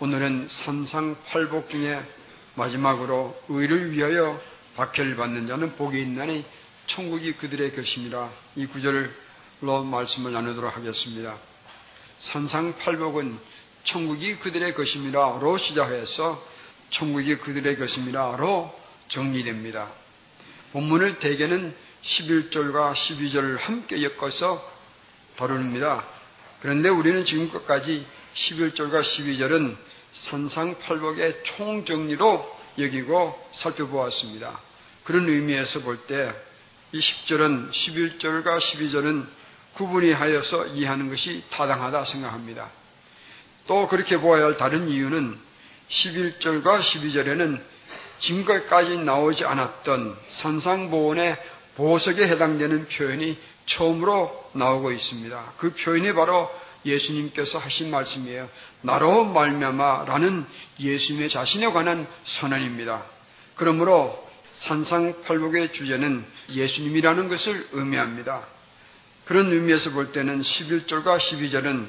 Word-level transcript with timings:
오늘은 0.00 0.48
삼상팔복 0.48 1.70
중에 1.70 2.02
마지막으로 2.56 3.40
의를 3.48 3.92
위하여 3.92 4.40
박해를 4.74 5.14
받는 5.14 5.46
자는 5.46 5.76
복이 5.76 6.02
있나니 6.02 6.44
천국이 6.88 7.34
그들의 7.34 7.76
것입니다. 7.76 8.28
이 8.56 8.66
구절로 8.66 9.84
말씀을 9.84 10.32
나누도록 10.32 10.76
하겠습니다. 10.76 11.36
산상팔복은 12.18 13.38
천국이 13.84 14.36
그들의 14.38 14.74
것입니다로 14.74 15.58
시작해서 15.58 16.44
천국이 16.90 17.36
그들의 17.36 17.78
것입니다로 17.78 18.74
정리됩니다. 19.08 19.92
본문을 20.72 21.20
대개는 21.20 21.72
11절과 22.02 22.94
12절을 22.94 23.58
함께 23.60 24.02
엮어서 24.02 24.72
다룹니다. 25.36 26.04
그런데 26.60 26.88
우리는 26.88 27.24
지금까지 27.24 28.04
11절과 28.34 29.02
12절은 29.02 29.76
산상팔복의 30.30 31.42
총정리로 31.44 32.58
여기고 32.78 33.48
살펴보았습니다. 33.52 34.60
그런 35.04 35.28
의미에서 35.28 35.80
볼 35.80 36.06
때 36.06 36.32
이 36.94 37.00
10절은 37.00 37.72
11절과 37.72 38.60
12절은 38.60 39.26
구분이 39.74 40.12
하여서 40.12 40.64
이해하는 40.66 41.10
것이 41.10 41.42
타당하다 41.50 42.04
생각합니다. 42.04 42.70
또 43.66 43.88
그렇게 43.88 44.16
보아야 44.18 44.44
할 44.44 44.56
다른 44.56 44.88
이유는 44.88 45.36
11절과 45.88 46.80
12절에는 46.80 47.60
지금까지 48.20 48.98
나오지 48.98 49.44
않았던 49.44 50.16
산상보원의 50.42 51.36
보석에 51.74 52.28
해당되는 52.28 52.86
표현이 52.86 53.38
처음으로 53.66 54.50
나오고 54.52 54.92
있습니다. 54.92 55.54
그 55.56 55.74
표현이 55.74 56.12
바로 56.12 56.48
예수님께서 56.84 57.58
하신 57.58 57.90
말씀이에요. 57.90 58.48
나로 58.82 59.24
말미암아라는 59.24 60.46
예수님의 60.80 61.30
자신에 61.30 61.66
관한 61.72 62.06
선언입니다. 62.40 63.04
그러므로 63.56 64.24
산상팔복의 64.60 65.72
주제는 65.72 66.24
예수님이라는 66.50 67.28
것을 67.28 67.68
의미합니다. 67.72 68.46
그런 69.24 69.52
의미에서 69.52 69.90
볼 69.90 70.12
때는 70.12 70.42
11절과 70.42 71.18
12절은 71.18 71.86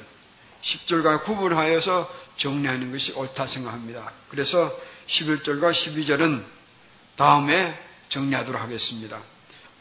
10절과 0.62 1.24
구분하여서 1.24 2.12
정리하는 2.38 2.92
것이 2.92 3.12
옳다 3.12 3.46
생각합니다. 3.46 4.10
그래서 4.30 4.74
11절과 5.08 5.72
12절은 5.72 6.42
다음에 7.16 7.78
정리하도록 8.08 8.60
하겠습니다. 8.60 9.20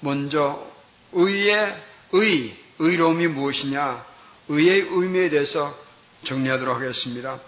먼저 0.01 0.71
의의 1.13 1.75
의, 2.11 2.55
의로움이 2.79 3.27
무엇이냐? 3.27 4.05
의의 4.49 4.87
의미에 4.89 5.29
대해서 5.29 5.77
정리하도록 6.25 6.75
하겠습니다. 6.75 7.39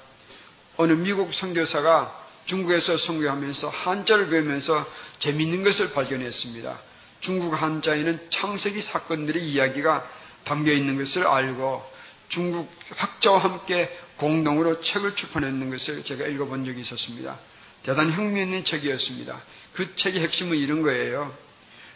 어느 0.77 0.93
미국 0.93 1.33
선교사가 1.33 2.25
중국에서 2.45 2.97
선교하면서 2.97 3.69
한자를 3.69 4.29
배우면서 4.29 4.87
재미있는 5.19 5.63
것을 5.63 5.91
발견했습니다. 5.91 6.79
중국 7.21 7.53
한자에는 7.61 8.19
창세기 8.29 8.81
사건들의 8.83 9.43
이야기가 9.43 10.07
담겨 10.45 10.71
있는 10.71 10.97
것을 10.97 11.25
알고 11.25 11.83
중국 12.29 12.71
학자와 12.95 13.39
함께 13.39 13.89
공동으로 14.17 14.81
책을 14.81 15.15
출판했는 15.15 15.69
것을 15.69 16.03
제가 16.03 16.25
읽어본 16.27 16.65
적이 16.65 16.81
있었습니다. 16.81 17.37
대단히 17.83 18.11
흥미있는 18.11 18.63
책이었습니다. 18.65 19.41
그 19.73 19.95
책의 19.95 20.21
핵심은 20.21 20.57
이런 20.57 20.81
거예요. 20.81 21.33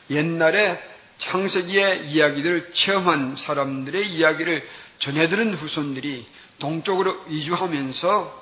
옛날에 0.10 0.82
창세기의 1.18 2.10
이야기들을 2.12 2.72
체험한 2.74 3.36
사람들의 3.36 4.08
이야기를 4.08 4.68
전해들은 5.02 5.56
후손들이 5.56 6.28
동쪽으로 6.60 7.26
이주하면서 7.30 8.42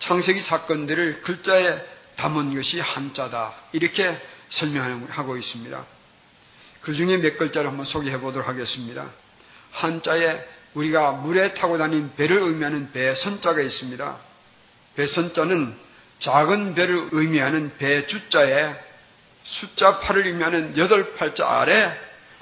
창세기 0.00 0.40
사건들을 0.40 1.22
글자에 1.22 1.78
담은 2.16 2.54
것이 2.54 2.80
한자다. 2.80 3.54
이렇게 3.72 4.16
설명하고 4.50 5.36
있습니다. 5.36 5.84
그 6.80 6.94
중에 6.94 7.18
몇 7.18 7.36
글자를 7.36 7.68
한번 7.68 7.86
소개해 7.86 8.18
보도록 8.20 8.48
하겠습니다. 8.48 9.10
한자에 9.72 10.44
우리가 10.74 11.12
물에 11.12 11.54
타고 11.54 11.76
다닌 11.76 12.10
배를 12.16 12.38
의미하는 12.38 12.92
배선자가 12.92 13.60
있습니다. 13.60 14.16
배선자는 14.96 15.74
작은 16.20 16.74
배를 16.74 17.08
의미하는 17.12 17.72
배주자에 17.76 18.74
숫자 19.44 20.00
8을 20.00 20.26
의미하는 20.26 20.76
여덟 20.78 21.14
팔자 21.14 21.46
아래 21.46 21.92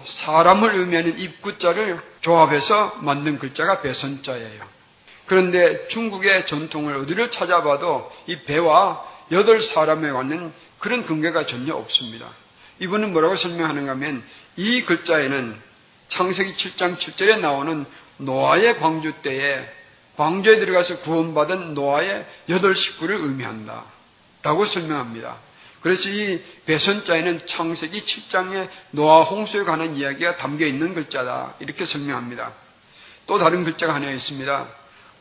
사람을 0.05 0.75
의미하는 0.77 1.19
입구자를 1.19 2.01
조합해서 2.21 2.99
만든 3.03 3.39
글자가 3.39 3.81
배선자예요. 3.83 4.63
그런데 5.27 5.89
중국의 5.89 6.47
전통을 6.47 6.97
어디를 6.97 7.31
찾아봐도 7.31 8.11
이 8.27 8.37
배와 8.41 9.05
여덟 9.33 9.63
사람에 9.63 10.11
관한 10.11 10.53
그런 10.79 11.05
근거가 11.05 11.47
전혀 11.47 11.75
없습니다. 11.75 12.29
이분은 12.81 13.13
뭐라고 13.13 13.37
설명하는가 13.37 13.93
하면 13.93 14.23
이 14.57 14.83
글자에는 14.83 15.57
창세기 16.09 16.55
7장 16.55 16.99
7절에 16.99 17.41
나오는 17.41 17.85
노아의 18.19 18.79
광주 18.79 19.13
때에 19.23 19.69
광주에 20.17 20.59
들어가서 20.59 21.01
구원받은 21.01 21.75
노아의 21.75 22.27
여덟 22.49 22.75
식구를 22.75 23.17
의미한다. 23.17 23.85
라고 24.43 24.67
설명합니다. 24.67 25.37
그래서 25.81 26.09
이 26.09 26.43
배선자에는 26.67 27.47
창세기 27.47 28.05
7장의 28.05 28.69
노아 28.91 29.23
홍수에 29.23 29.63
관한 29.65 29.97
이야기가 29.97 30.37
담겨 30.37 30.67
있는 30.67 30.95
글자다. 30.95 31.55
이렇게 31.61 31.87
설명합니다. 31.87 32.53
또 33.27 33.39
다른 33.39 33.65
글자가 33.65 33.95
하나 33.95 34.11
있습니다. 34.11 34.67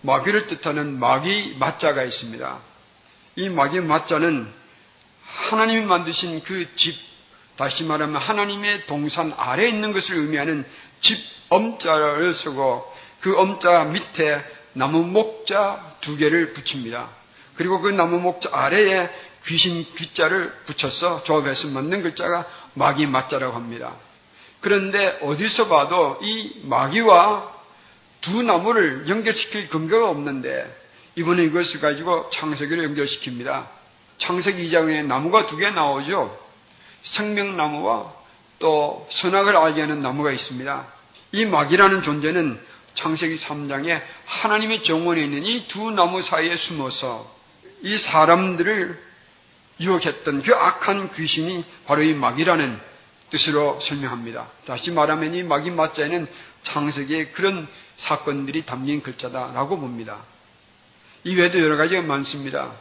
마귀를 0.02 0.48
뜻하는 0.48 1.00
마귀 1.00 1.58
맞자가 1.60 2.04
있습니다. 2.04 2.60
이 3.36 3.50
마귀 3.50 3.82
맞자는 3.82 4.48
하나님이 5.50 5.86
만드신 5.86 6.44
그 6.44 6.68
집, 6.76 6.96
다시 7.58 7.84
말하면 7.84 8.16
하나님의 8.16 8.88
동산 8.88 9.34
아래에 9.36 9.70
있는 9.70 9.92
것을 9.92 10.16
의미하는 10.16 10.66
집 11.02 11.18
엄자를 11.50 12.34
쓰고 12.34 12.94
그 13.22 13.38
엄자 13.38 13.84
밑에 13.86 14.44
나무 14.74 15.04
목자 15.04 15.98
두 16.02 16.18
개를 16.18 16.54
붙입니다. 16.54 17.10
그리고 17.56 17.80
그 17.82 17.90
나무 17.90 18.20
목자 18.20 18.50
아래에 18.52 19.10
귀신 19.48 19.86
귀자를 19.96 20.52
붙여서 20.66 21.24
조합해서 21.24 21.68
만든 21.70 22.02
글자가 22.04 22.46
마귀 22.74 23.06
맞자라고 23.08 23.56
합니다. 23.56 23.94
그런데 24.62 25.20
어디서 25.22 25.68
봐도 25.68 26.20
이 26.22 26.62
마귀와 26.64 27.56
두 28.22 28.42
나무를 28.44 29.08
연결시킬 29.08 29.70
근거가 29.70 30.10
없는데 30.10 30.76
이번에 31.16 31.44
이것을 31.46 31.80
가지고 31.80 32.30
창세기를 32.32 32.90
연결시킵니다. 32.90 33.66
창세기 34.20 34.70
2장에 34.70 35.06
나무가 35.06 35.46
두 35.46 35.58
개 35.58 35.70
나오죠. 35.70 36.38
생명나무와 37.04 38.14
또 38.60 39.08
선악을 39.12 39.56
알게 39.56 39.82
하는 39.82 40.02
나무가 40.02 40.32
있습니다. 40.32 40.88
이 41.34 41.46
마귀라는 41.46 42.02
존재는 42.04 42.60
창세기 42.96 43.36
3장에 43.38 44.02
하나님의 44.26 44.84
정원에 44.84 45.22
있는 45.24 45.44
이 45.46 45.68
두 45.68 45.92
나무 45.92 46.22
사이에 46.24 46.56
숨어서 46.58 47.32
이 47.84 47.98
사람들을 48.00 49.07
유혹했던 49.80 50.44
그 50.44 50.54
악한 50.54 51.12
귀신이 51.14 51.64
바로 51.86 52.02
이 52.02 52.14
마귀라는 52.14 52.80
뜻으로 53.30 53.80
설명합니다. 53.82 54.48
다시 54.66 54.92
말하면 54.92 55.36
이 55.36 55.44
마귀 55.44 55.72
맞자에는 55.72 56.28
창세기에 56.64 57.28
그런 57.28 57.68
사건들이 57.98 58.66
담긴 58.66 59.02
글자다라고 59.02 59.80
봅니다. 59.80 60.18
이외에도 61.24 61.60
여러 61.60 61.78
가지가 61.78 62.02
많습니다. 62.04 62.72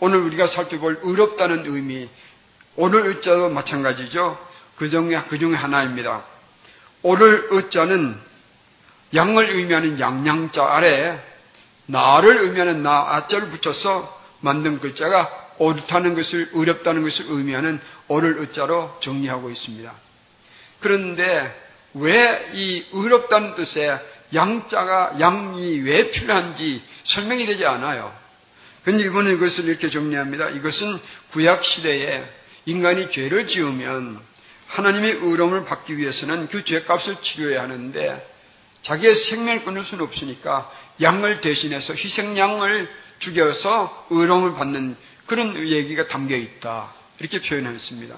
오늘 0.00 0.20
우리가 0.20 0.46
살펴볼 0.46 1.00
의롭다는 1.02 1.66
의미, 1.66 2.08
오늘 2.76 3.06
의자도 3.06 3.50
마찬가지죠. 3.50 4.38
그 4.76 4.88
중에, 4.88 5.22
그 5.28 5.38
중에 5.38 5.54
하나입니다. 5.54 6.24
오늘 7.02 7.48
의자는 7.50 8.18
양을 9.14 9.50
의미하는 9.50 9.98
양양자 9.98 10.64
아래 10.64 11.20
나를 11.86 12.44
의미하는 12.44 12.82
나 12.82 13.16
아자를 13.16 13.50
붙여서 13.50 14.20
만든 14.40 14.78
글자가 14.78 15.49
옳다는 15.60 16.14
것을 16.14 16.50
어렵다는 16.54 17.02
것을 17.02 17.26
의미하는 17.28 17.80
오를 18.08 18.38
의자로 18.38 18.98
정리하고 19.02 19.50
있습니다. 19.50 19.92
그런데 20.80 21.54
왜 21.94 22.50
이 22.54 22.84
의롭다는 22.92 23.54
뜻에 23.56 23.98
양자가 24.32 25.16
양이 25.20 25.80
왜 25.80 26.10
필요한지 26.10 26.82
설명이 27.04 27.46
되지 27.46 27.64
않아요. 27.66 28.14
그런데 28.84 29.04
이번에 29.04 29.32
이것을 29.32 29.64
이렇게 29.64 29.90
정리합니다. 29.90 30.50
이것은 30.50 30.98
구약 31.32 31.64
시대에 31.64 32.24
인간이 32.66 33.10
죄를 33.10 33.48
지으면 33.48 34.20
하나님의 34.68 35.18
의로움을 35.22 35.64
받기 35.64 35.96
위해서는 35.96 36.48
그 36.48 36.64
죄값을 36.64 37.16
치료해야 37.22 37.62
하는데 37.62 38.26
자기의 38.82 39.14
생명을 39.14 39.64
끊을 39.64 39.84
수는 39.84 40.04
없으니까 40.04 40.70
양을 41.02 41.40
대신해서 41.40 41.92
희생양을 41.94 42.88
죽여서 43.18 44.06
의로움을 44.10 44.54
받는 44.54 44.96
그런 45.30 45.56
얘기가 45.56 46.08
담겨 46.08 46.34
있다. 46.34 46.92
이렇게 47.20 47.40
표현했습니다. 47.40 48.16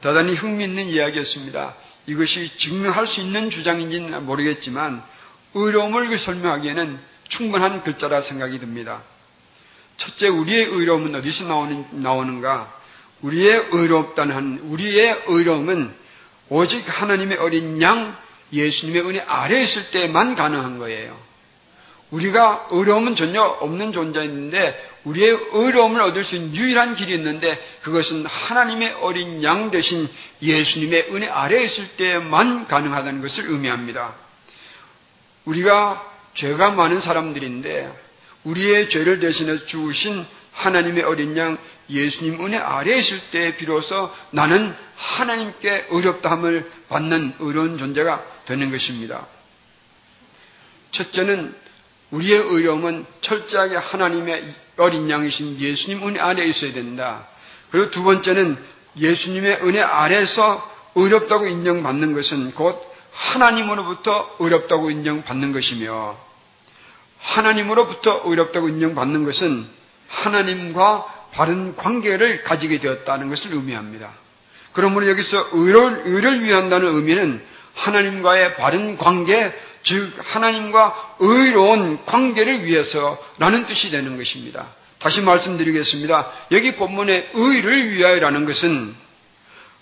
대단히 0.00 0.32
흥미있는 0.32 0.88
이야기였습니다. 0.88 1.74
이것이 2.06 2.50
증명할 2.56 3.06
수 3.06 3.20
있는 3.20 3.50
주장인지는 3.50 4.24
모르겠지만 4.24 5.02
의로움을 5.52 6.18
설명하기에는 6.18 6.98
충분한 7.28 7.82
글자라 7.82 8.22
생각이 8.22 8.58
듭니다. 8.58 9.02
첫째, 9.98 10.28
우리의 10.28 10.64
의로움은 10.64 11.14
어디서 11.14 11.44
나오는, 11.44 11.84
나오는가? 11.92 12.72
우리의 13.20 13.66
의롭다는, 13.70 14.34
한, 14.34 14.58
우리의 14.62 15.24
의로움은 15.26 15.94
오직 16.48 16.84
하나님의 16.86 17.36
어린 17.36 17.82
양, 17.82 18.16
예수님의 18.50 19.02
은혜 19.02 19.20
아래 19.20 19.62
있을 19.62 19.90
때만 19.90 20.36
가능한 20.36 20.78
거예요. 20.78 21.18
우리가 22.14 22.68
의로움은 22.70 23.16
전혀 23.16 23.42
없는 23.42 23.92
존재인데 23.92 24.92
우리의 25.04 25.36
의로움을 25.52 26.00
얻을 26.00 26.24
수 26.24 26.36
있는 26.36 26.54
유일한 26.54 26.94
길이 26.94 27.14
있는데 27.14 27.60
그것은 27.82 28.24
하나님의 28.24 28.94
어린 29.00 29.42
양 29.42 29.72
대신 29.72 30.08
예수님의 30.40 31.08
은혜 31.10 31.26
아래에 31.28 31.64
있을 31.64 31.88
때만 31.96 32.68
가능하다는 32.68 33.20
것을 33.20 33.50
의미합니다. 33.50 34.14
우리가 35.44 36.12
죄가 36.34 36.70
많은 36.70 37.00
사람들인데 37.00 37.92
우리의 38.44 38.90
죄를 38.90 39.18
대신해 39.18 39.64
주신 39.66 40.24
하나님의 40.52 41.02
어린 41.02 41.36
양 41.36 41.58
예수님 41.90 42.44
은혜 42.44 42.56
아래에 42.56 42.98
있을 43.00 43.20
때 43.32 43.56
비로소 43.56 44.14
나는 44.30 44.72
하나님께 44.96 45.86
의롭다함을 45.90 46.70
받는 46.88 47.34
의로운 47.40 47.76
존재가 47.76 48.24
되는 48.46 48.70
것입니다. 48.70 49.26
첫째는 50.92 51.63
우리의 52.10 52.38
의로움은 52.38 53.06
철저하게 53.22 53.76
하나님의 53.76 54.54
어린 54.76 55.08
양이신 55.08 55.60
예수님 55.60 56.06
은혜 56.06 56.20
아래에 56.20 56.46
있어야 56.46 56.72
된다. 56.72 57.28
그리고 57.70 57.90
두 57.90 58.02
번째는 58.02 58.56
예수님의 58.96 59.60
은혜 59.62 59.80
아래서 59.80 60.70
의롭다고 60.94 61.46
인정받는 61.46 62.14
것은 62.14 62.52
곧 62.52 62.80
하나님으로부터 63.12 64.36
의롭다고 64.38 64.90
인정받는 64.90 65.52
것이며 65.52 66.16
하나님으로부터 67.20 68.22
의롭다고 68.24 68.68
인정받는 68.68 69.24
것은 69.24 69.66
하나님과 70.08 71.06
바른 71.32 71.74
관계를 71.74 72.44
가지게 72.44 72.78
되었다는 72.80 73.28
것을 73.28 73.52
의미합니다. 73.52 74.10
그러므로 74.72 75.08
여기서 75.08 75.48
의를, 75.52 76.02
의를 76.04 76.44
위한다는 76.44 76.94
의미는 76.94 77.42
하나님과의 77.74 78.56
바른 78.56 78.96
관계, 78.96 79.52
즉 79.84 80.12
하나님과 80.18 81.16
의로운 81.20 82.04
관계를 82.04 82.64
위해서라는 82.64 83.66
뜻이 83.66 83.90
되는 83.90 84.16
것입니다. 84.16 84.66
다시 84.98 85.20
말씀드리겠습니다. 85.20 86.30
여기 86.52 86.74
본문의 86.76 87.30
의를 87.34 87.92
위하여라는 87.92 88.46
것은 88.46 88.94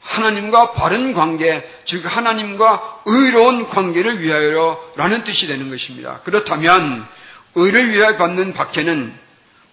하나님과 0.00 0.72
바른 0.72 1.14
관계, 1.14 1.62
즉 1.87 2.04
하나님과 2.04 3.02
의로운 3.06 3.69
관계를 3.69 4.20
위하여라는 4.20 5.22
뜻이 5.25 5.46
되는 5.46 5.70
것입니다. 5.70 6.20
그렇다면 6.25 7.06
의를 7.55 7.90
위하여 7.90 8.16
받는 8.16 8.55
박해는 8.55 9.14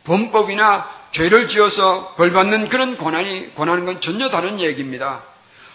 범법이나 0.04 1.00
죄를 1.14 1.48
지어서 1.50 2.14
벌 2.16 2.32
받는 2.32 2.70
그런 2.70 2.98
고난이 2.98 3.56
고난은 3.56 3.86
건 3.86 4.02
전혀 4.02 4.30
다른 4.30 4.60
얘기입니다. 4.60 5.24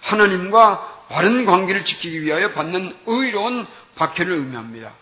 하나님과 0.02 1.06
바른 1.08 1.44
관계를 1.44 1.84
지키기 1.84 2.22
위하여 2.22 2.52
받는 2.52 2.94
의로운 3.06 3.66
박해를 3.96 4.32
의미합니다. 4.32 4.92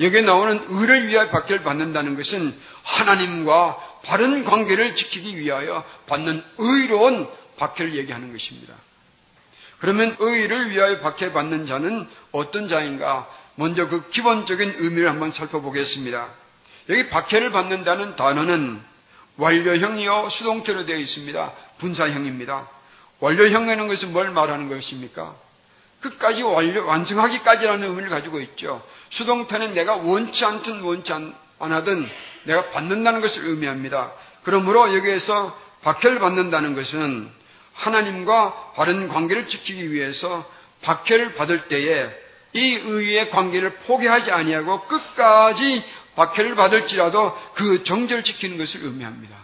여기에 0.00 0.22
나오는 0.22 0.64
의를 0.68 1.08
위하여 1.08 1.30
박해를 1.30 1.62
받는다는 1.62 2.16
것은 2.16 2.54
하나님과 2.82 4.00
바른 4.04 4.44
관계를 4.44 4.94
지키기 4.94 5.38
위하여 5.38 5.84
받는 6.06 6.42
의로운 6.58 7.28
박해를 7.56 7.94
얘기하는 7.94 8.32
것입니다. 8.32 8.74
그러면 9.78 10.16
의를 10.18 10.70
위하여 10.70 11.00
박해받는 11.00 11.66
자는 11.66 12.08
어떤 12.32 12.68
자인가? 12.68 13.28
먼저 13.56 13.86
그 13.88 14.08
기본적인 14.10 14.76
의미를 14.78 15.08
한번 15.08 15.32
살펴보겠습니다. 15.32 16.28
여기 16.88 17.08
박해를 17.08 17.50
받는다는 17.50 18.16
단어는 18.16 18.80
완료형이요 19.38 20.28
수동태로 20.30 20.86
되어 20.86 20.96
있습니다. 20.96 21.52
분사형입니다. 21.78 22.68
완료형이라는 23.20 23.88
것은 23.88 24.12
뭘 24.12 24.30
말하는 24.30 24.68
것입니까? 24.68 25.34
끝까지 26.00 26.42
완료, 26.42 26.86
완성하기까지라는 26.86 27.88
의미를 27.88 28.08
가지고 28.08 28.40
있죠. 28.40 28.82
수동태는 29.10 29.74
내가 29.74 29.96
원치 29.96 30.44
않든 30.44 30.80
원치 30.82 31.12
않, 31.12 31.34
하든 31.58 32.08
내가 32.44 32.70
받는다는 32.70 33.20
것을 33.20 33.44
의미합니다. 33.46 34.12
그러므로 34.44 34.94
여기에서 34.94 35.58
박해를 35.82 36.18
받는다는 36.18 36.74
것은 36.74 37.30
하나님과 37.74 38.72
바른 38.74 39.08
관계를 39.08 39.48
지키기 39.48 39.92
위해서 39.92 40.48
박해를 40.82 41.34
받을 41.34 41.68
때에 41.68 42.08
이 42.52 42.74
의의 42.74 43.30
관계를 43.30 43.70
포기하지 43.86 44.30
아니하고 44.30 44.82
끝까지 44.86 45.84
박해를 46.14 46.54
받을지라도 46.54 47.36
그 47.54 47.84
정절을 47.84 48.24
지키는 48.24 48.56
것을 48.58 48.84
의미합니다. 48.84 49.36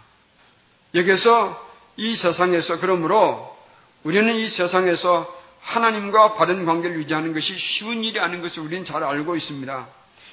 여기서 0.95 1.71
이 1.97 2.15
세상에서 2.15 2.79
그러므로 2.79 3.55
우리는 4.03 4.35
이 4.35 4.47
세상에서 4.47 5.42
하나님과 5.63 6.33
바른 6.35 6.65
관계를 6.65 6.97
유지하는 6.97 7.33
것이 7.33 7.57
쉬운 7.57 8.03
일이 8.03 8.19
아닌 8.19 8.41
것을 8.41 8.59
우리는 8.59 8.85
잘 8.85 9.03
알고 9.03 9.35
있습니다. 9.35 9.87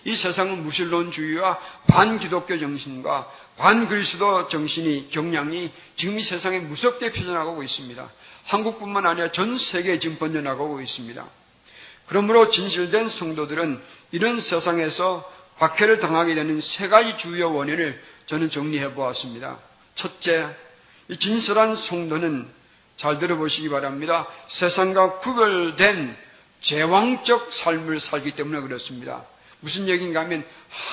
이 0.05 0.17
세상은 0.17 0.63
무신론주의와 0.65 1.59
반기독교 1.89 2.59
정신과 2.59 3.31
반그리스도 3.59 4.49
정신이 4.49 5.11
경향이 5.11 5.71
지금 5.97 6.19
이 6.19 6.25
세상에 6.25 6.59
무섭게 6.61 7.13
표현하고 7.13 7.63
있습니다. 7.63 8.11
한국뿐만 8.47 9.07
아니라 9.07 9.31
전 9.33 9.59
세계에 9.59 9.99
지금 9.99 10.19
번져나가고 10.19 10.81
있습니다. 10.81 11.25
그러므로 12.07 12.51
진실된 12.51 13.11
성도들은 13.11 13.81
이런 14.13 14.41
세상에서 14.41 15.31
박해를 15.59 16.01
당하게 16.01 16.35
되는 16.35 16.61
세 16.61 16.89
가지 16.89 17.19
주요 17.19 17.53
원인을 17.55 18.03
저는 18.27 18.51
정리해 18.51 18.95
보았습니다. 18.95 19.59
첫째, 19.95 20.49
이 21.09 21.19
진실한 21.19 21.77
성도는 21.77 22.49
잘 23.01 23.19
들어보시기 23.19 23.69
바랍니다. 23.71 24.27
세상과 24.49 25.21
구별된 25.21 26.17
제왕적 26.63 27.51
삶을 27.65 28.01
살기 28.01 28.33
때문에 28.33 28.61
그렇습니다. 28.61 29.25
무슨 29.61 29.89
얘기인가 29.89 30.21
하면 30.21 30.45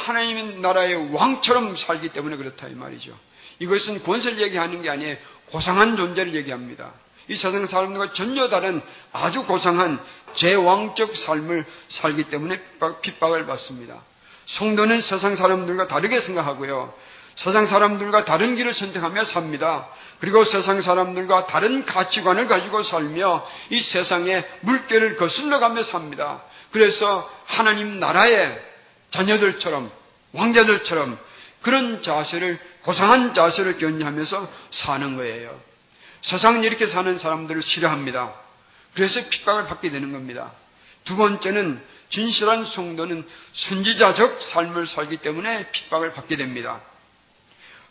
하나님 0.05 0.61
나라의 0.61 1.13
왕처럼 1.13 1.75
살기 1.75 2.09
때문에 2.09 2.37
그렇다 2.37 2.67
이 2.67 2.75
말이죠. 2.75 3.13
이것은 3.59 4.03
권세를 4.03 4.39
얘기하는 4.41 4.81
게 4.81 4.89
아니에요. 4.89 5.17
고상한 5.47 5.97
존재를 5.97 6.35
얘기합니다. 6.35 6.91
이 7.27 7.35
세상 7.35 7.67
사람들과 7.67 8.13
전혀 8.13 8.47
다른 8.47 8.81
아주 9.11 9.43
고상한 9.43 9.99
제왕적 10.35 11.15
삶을 11.15 11.65
살기 11.89 12.25
때문에 12.25 12.61
핍박을 13.01 13.45
받습니다. 13.45 14.01
성도는 14.45 15.01
세상 15.01 15.35
사람들과 15.35 15.87
다르게 15.87 16.21
생각하고요. 16.21 16.93
세상 17.37 17.67
사람들과 17.67 18.25
다른 18.25 18.55
길을 18.55 18.73
선택하며 18.73 19.25
삽니다. 19.25 19.87
그리고 20.19 20.43
세상 20.45 20.81
사람들과 20.81 21.47
다른 21.47 21.85
가치관을 21.85 22.47
가지고 22.47 22.83
살며 22.83 23.47
이 23.69 23.79
세상의 23.81 24.47
물결을 24.61 25.17
거슬러 25.17 25.59
가며 25.59 25.83
삽니다. 25.83 26.41
그래서 26.71 27.31
하나님 27.45 27.99
나라의 27.99 28.59
자녀들처럼 29.11 29.91
왕자들처럼 30.33 31.17
그런 31.61 32.01
자세를 32.01 32.59
고상한 32.83 33.33
자세를 33.33 33.77
견지하면서 33.77 34.49
사는 34.71 35.15
거예요. 35.15 35.59
세상은 36.23 36.63
이렇게 36.63 36.87
사는 36.87 37.17
사람들을 37.17 37.61
싫어합니다. 37.61 38.33
그래서 38.95 39.21
핍박을 39.29 39.67
받게 39.67 39.91
되는 39.91 40.11
겁니다. 40.11 40.51
두 41.03 41.15
번째는 41.15 41.81
진실한 42.09 42.65
성도는 42.65 43.27
선지자적 43.53 44.41
삶을 44.41 44.87
살기 44.87 45.17
때문에 45.17 45.69
핍박을 45.71 46.13
받게 46.13 46.37
됩니다. 46.37 46.81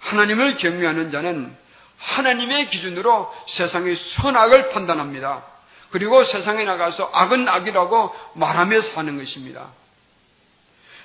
하나님을 0.07 0.57
경외하는 0.57 1.11
자는 1.11 1.55
하나님의 1.99 2.71
기준으로 2.71 3.33
세상의 3.49 3.97
선악을 4.17 4.71
판단합니다. 4.71 5.45
그리고 5.91 6.25
세상에 6.25 6.65
나가서 6.65 7.11
악은 7.13 7.49
악이라고 7.49 8.15
말하며 8.35 8.83
사는 8.83 9.17
것입니다. 9.17 9.69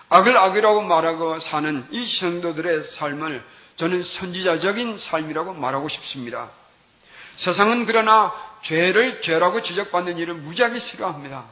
악을 0.10 0.38
악이라고 0.38 0.82
말하고 0.82 1.40
사는 1.40 1.88
이 1.92 2.20
성도들의 2.20 2.84
삶을 2.96 3.44
저는 3.78 4.04
선지자적인 4.04 4.98
삶이라고 4.98 5.54
말하고 5.54 5.88
싶습니다. 5.88 6.50
세상은 7.38 7.86
그러나 7.86 8.34
죄를 8.64 9.22
죄라고 9.22 9.64
지적받는 9.64 10.18
일을 10.18 10.36
무지하게 10.36 10.80
싫어합니다. 10.80 11.46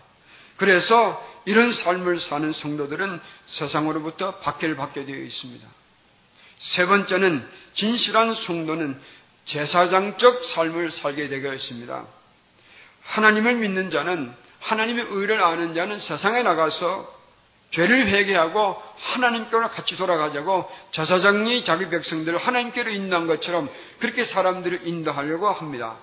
그래서 0.57 1.25
이런 1.45 1.71
삶을 1.71 2.19
사는 2.19 2.51
성도들은 2.51 3.21
세상으로부터 3.45 4.35
박해를 4.39 4.75
받게 4.75 5.05
되어 5.05 5.15
있습니다. 5.15 5.65
세 6.59 6.85
번째는 6.85 7.45
진실한 7.73 8.35
성도는 8.35 8.99
제사장적 9.45 10.45
삶을 10.53 10.91
살게 10.91 11.27
되어 11.27 11.53
있습니다. 11.53 12.05
하나님을 13.03 13.55
믿는 13.55 13.89
자는 13.89 14.31
하나님의 14.59 15.07
의를 15.09 15.41
아는 15.41 15.73
자는 15.73 15.99
세상에 15.99 16.43
나가서 16.43 17.19
죄를 17.71 18.07
회개하고 18.07 18.81
하나님께로 18.97 19.69
같이 19.69 19.95
돌아가자고 19.95 20.69
제사장이 20.91 21.63
자기 21.65 21.89
백성들을 21.89 22.37
하나님께로 22.37 22.89
인도한 22.89 23.27
것처럼 23.27 23.69
그렇게 23.99 24.25
사람들을 24.25 24.87
인도하려고 24.87 25.49
합니다. 25.49 25.97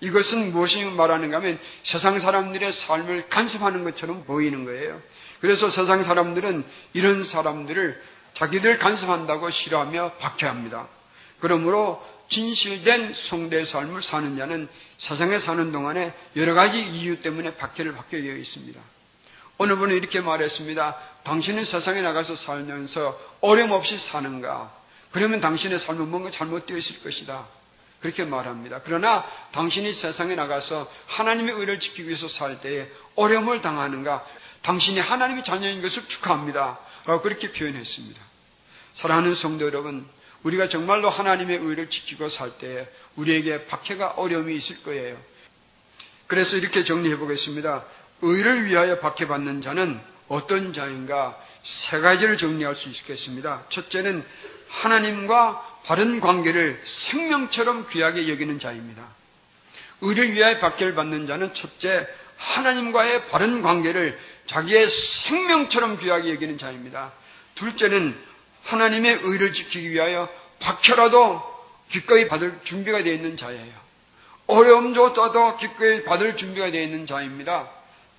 이것은 0.00 0.52
무엇이 0.52 0.84
말하는가 0.84 1.38
하면 1.38 1.58
세상 1.82 2.20
사람들의 2.20 2.72
삶을 2.72 3.28
간섭하는 3.30 3.84
것처럼 3.84 4.24
보이는 4.24 4.64
거예요. 4.64 5.00
그래서 5.40 5.70
세상 5.70 6.04
사람들은 6.04 6.64
이런 6.92 7.24
사람들을 7.24 8.00
자기들 8.38 8.78
간섭한다고 8.78 9.50
싫어하며 9.50 10.12
박해합니다. 10.14 10.86
그러므로 11.40 12.04
진실된 12.30 13.14
성대의 13.28 13.66
삶을 13.66 14.02
사는 14.02 14.36
자는 14.36 14.68
세상에 14.98 15.38
사는 15.38 15.72
동안에 15.72 16.12
여러 16.36 16.54
가지 16.54 16.80
이유 16.80 17.20
때문에 17.20 17.56
박해를 17.56 17.94
받게 17.94 18.20
되어 18.20 18.36
있습니다. 18.36 18.80
어느 19.58 19.74
분은 19.76 19.96
이렇게 19.96 20.20
말했습니다. 20.20 20.96
당신은 21.24 21.64
세상에 21.64 22.00
나가서 22.00 22.36
살면서 22.36 23.18
어려움 23.40 23.72
없이 23.72 23.98
사는가? 23.98 24.72
그러면 25.10 25.40
당신의 25.40 25.80
삶은 25.80 26.08
뭔가 26.08 26.30
잘못되어 26.30 26.76
있을 26.76 27.02
것이다. 27.02 27.46
그렇게 28.00 28.24
말합니다. 28.24 28.82
그러나 28.84 29.24
당신이 29.52 29.94
세상에 29.94 30.36
나가서 30.36 30.88
하나님의 31.06 31.54
의를 31.54 31.80
지키기 31.80 32.06
위해서 32.06 32.28
살 32.28 32.60
때에 32.60 32.86
어려움을 33.16 33.62
당하는가? 33.62 34.24
당신이 34.62 35.00
하나님의 35.00 35.42
자녀인 35.44 35.82
것을 35.82 36.06
축하합니다. 36.06 36.78
라고 37.06 37.22
그렇게 37.22 37.50
표현했습니다. 37.50 38.27
사랑하는 38.98 39.36
성도 39.36 39.64
여러분, 39.64 40.04
우리가 40.42 40.68
정말로 40.68 41.08
하나님의 41.08 41.58
의를 41.58 41.88
지키고 41.88 42.28
살 42.30 42.58
때에 42.58 42.86
우리에게 43.16 43.66
박해가 43.66 44.12
어려움이 44.12 44.54
있을 44.56 44.82
거예요. 44.82 45.16
그래서 46.26 46.56
이렇게 46.56 46.84
정리해 46.84 47.16
보겠습니다. 47.16 47.84
의를 48.22 48.66
위하여 48.66 48.98
박해받는 48.98 49.62
자는 49.62 50.00
어떤 50.28 50.72
자인가? 50.72 51.40
세 51.62 52.00
가지를 52.00 52.38
정리할 52.38 52.74
수 52.76 52.88
있겠습니다. 52.88 53.64
첫째는 53.70 54.24
하나님과 54.68 55.80
바른 55.86 56.20
관계를 56.20 56.80
생명처럼 57.10 57.88
귀하게 57.90 58.28
여기는 58.28 58.58
자입니다. 58.58 59.06
의를 60.00 60.32
위하여 60.32 60.58
박해를 60.58 60.94
받는 60.94 61.26
자는 61.26 61.54
첫째, 61.54 62.06
하나님과의 62.36 63.28
바른 63.28 63.62
관계를 63.62 64.18
자기의 64.46 64.88
생명처럼 65.28 65.98
귀하게 66.00 66.30
여기는 66.30 66.58
자입니다. 66.58 67.12
둘째는 67.54 68.27
하나님의 68.64 69.20
의를 69.22 69.52
지키기 69.52 69.90
위하여 69.90 70.28
박혀라도 70.60 71.42
기꺼이 71.90 72.28
받을 72.28 72.58
준비가 72.64 73.02
되어 73.02 73.14
있는 73.14 73.36
자예요. 73.36 73.72
어려움 74.46 74.94
조차도 74.94 75.56
기꺼이 75.58 76.04
받을 76.04 76.36
준비가 76.36 76.70
되어 76.70 76.82
있는 76.82 77.06
자입니다. 77.06 77.68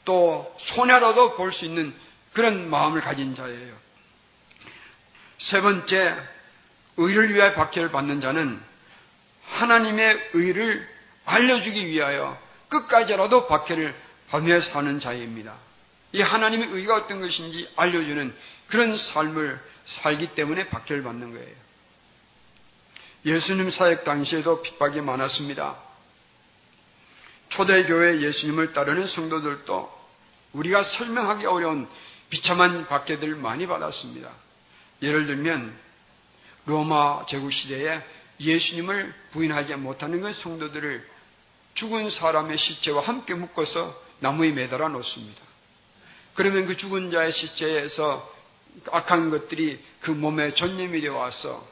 또 0.06 0.56
손해라도 0.76 1.36
볼 1.36 1.52
수 1.52 1.66
있는 1.66 1.94
그런 2.34 2.70
마음을 2.70 3.02
가진 3.02 3.36
자예요. 3.36 3.74
세 5.40 5.62
번째, 5.62 6.16
의를 6.98 7.34
위하여 7.34 7.54
박해를 7.54 7.92
받는 7.92 8.22
자는 8.22 8.60
하나님의 9.46 10.30
의를 10.34 10.88
알려주기 11.26 11.88
위하여 11.88 12.38
끝까지라도 12.70 13.48
박해를 13.48 13.96
받며 14.30 14.62
사는 14.62 15.00
자입니다. 15.00 15.56
이 16.12 16.22
하나님의 16.22 16.70
의가 16.70 16.96
어떤 16.96 17.22
것인지 17.22 17.70
알려주는 17.76 18.36
그런 18.68 18.98
삶을 18.98 19.60
살기 19.86 20.36
때문에 20.36 20.68
박해를 20.70 21.04
받는 21.04 21.34
거예요. 21.34 21.56
예수님 23.26 23.70
사역 23.72 24.06
당시에도 24.06 24.62
핍박이 24.62 25.02
많았습니다. 25.02 25.78
초대교회 27.50 28.22
예수님을 28.22 28.74
따르는 28.74 29.08
성도들도 29.08 30.00
우리가 30.54 30.84
설명하기 30.84 31.46
어려운 31.46 31.88
비참한 32.30 32.88
박해들을 32.88 33.36
많이 33.36 33.68
받았습니다. 33.68 34.32
예를 35.02 35.26
들면 35.26 35.76
로마 36.66 37.26
제국 37.28 37.52
시대에 37.52 38.02
예수님을 38.40 39.14
부인하지 39.32 39.76
못하는 39.76 40.22
그 40.22 40.34
성도들을 40.34 41.08
죽은 41.76 42.12
사람의 42.12 42.58
시체와 42.58 43.04
함께 43.04 43.34
묶어서 43.34 44.02
나무에 44.20 44.52
매달아 44.52 44.90
놓습니다. 44.90 45.49
그러면 46.40 46.68
그 46.68 46.78
죽은 46.78 47.12
자의 47.12 47.34
시체에서 47.34 48.34
악한 48.92 49.30
것들이 49.30 49.78
그 50.00 50.12
몸에 50.12 50.54
전염이 50.56 51.02
되어 51.02 51.18
와서 51.18 51.68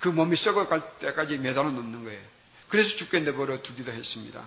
그 0.00 0.08
몸이 0.08 0.38
썩어갈 0.38 0.98
때까지 0.98 1.38
매달아 1.38 1.70
놓는 1.70 2.02
거예요. 2.02 2.20
그래서 2.68 2.96
죽게 2.96 3.20
내버려 3.20 3.62
두기도 3.62 3.92
했습니다. 3.92 4.42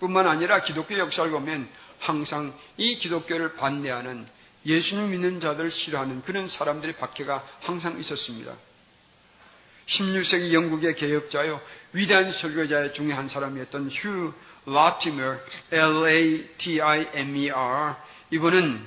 뿐만 0.00 0.26
아니라 0.26 0.64
기독교 0.64 0.98
역사를 0.98 1.30
보면 1.30 1.68
항상 2.00 2.52
이 2.78 2.96
기독교를 2.96 3.54
반대하는 3.54 4.26
예수님 4.66 5.12
믿는 5.12 5.38
자들을 5.38 5.70
싫어하는 5.70 6.22
그런 6.22 6.48
사람들의 6.48 6.96
박해가 6.96 7.46
항상 7.60 7.96
있었습니다. 8.00 8.56
16세기 9.86 10.52
영국의 10.52 10.96
개혁자요 10.96 11.60
위대한 11.92 12.32
설교자 12.32 12.94
중에 12.94 13.12
한 13.12 13.28
사람이었던 13.28 13.88
휴 13.92 14.34
라티머 14.66 15.36
L-A-T-I-M-E-R 15.70 16.90
이분은 18.30 18.86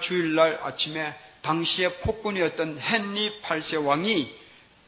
주일날 0.00 0.60
아침에 0.62 1.14
당시의 1.42 2.00
폭군이었던 2.02 2.78
헨리 2.80 3.40
8세 3.42 3.84
왕이 3.84 4.32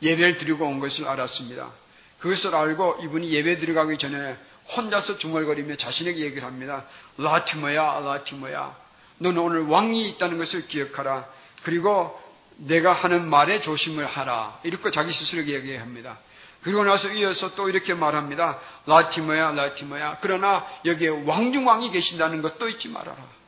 예배를 0.02 0.38
드리고 0.38 0.66
온 0.66 0.80
것을 0.80 1.06
알았습니다. 1.06 1.70
그것을 2.18 2.54
알고 2.54 3.00
이분이 3.02 3.30
예배 3.32 3.58
들어가기 3.58 3.98
전에 3.98 4.36
혼자서 4.76 5.18
중얼거리며 5.18 5.76
자신에게 5.76 6.20
얘기를 6.20 6.44
합니다. 6.44 6.86
라티머야, 7.18 8.00
라티머야. 8.00 8.76
너는 9.18 9.38
오늘 9.38 9.62
왕이 9.62 10.08
있다는 10.10 10.38
것을 10.38 10.66
기억하라. 10.66 11.26
그리고 11.62 12.18
내가 12.56 12.92
하는 12.92 13.28
말에 13.28 13.60
조심을 13.60 14.06
하라. 14.06 14.60
이렇게 14.64 14.90
자기 14.90 15.12
스스로에게 15.12 15.54
얘기합니다. 15.54 16.18
그리고 16.62 16.82
나서 16.82 17.12
이어서 17.12 17.54
또 17.54 17.68
이렇게 17.68 17.94
말합니다. 17.94 18.58
라티머야, 18.86 19.52
라티머야. 19.52 20.18
그러나 20.22 20.66
여기에 20.84 21.08
왕중왕이 21.26 21.90
계신다는 21.90 22.42
것도 22.42 22.68
잊지 22.68 22.88
말아라. 22.88 23.43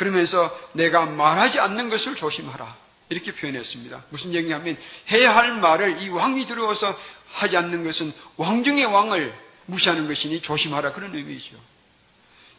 그러면서 0.00 0.58
내가 0.72 1.04
말하지 1.04 1.60
않는 1.60 1.90
것을 1.90 2.14
조심하라. 2.14 2.74
이렇게 3.10 3.34
표현했습니다. 3.34 4.04
무슨 4.08 4.32
얘기냐면 4.32 4.78
해야 5.10 5.36
할 5.36 5.52
말을 5.58 6.00
이 6.00 6.08
왕이 6.08 6.46
들어와서 6.46 6.98
하지 7.32 7.58
않는 7.58 7.84
것은 7.84 8.14
왕 8.38 8.64
중의 8.64 8.86
왕을 8.86 9.34
무시하는 9.66 10.08
것이니 10.08 10.40
조심하라 10.40 10.92
그런 10.92 11.14
의미죠. 11.14 11.54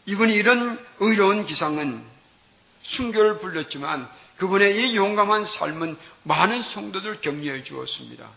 이분이 0.05 0.35
이런 0.35 0.79
의로운 0.99 1.47
기상은 1.47 2.05
순교를 2.83 3.39
불렸지만 3.39 4.07
그분의 4.37 4.91
이 4.91 4.95
용감한 4.95 5.45
삶은 5.45 5.97
많은 6.21 6.61
성도들 6.61 7.21
격려해 7.21 7.63
주었습니다. 7.63 8.29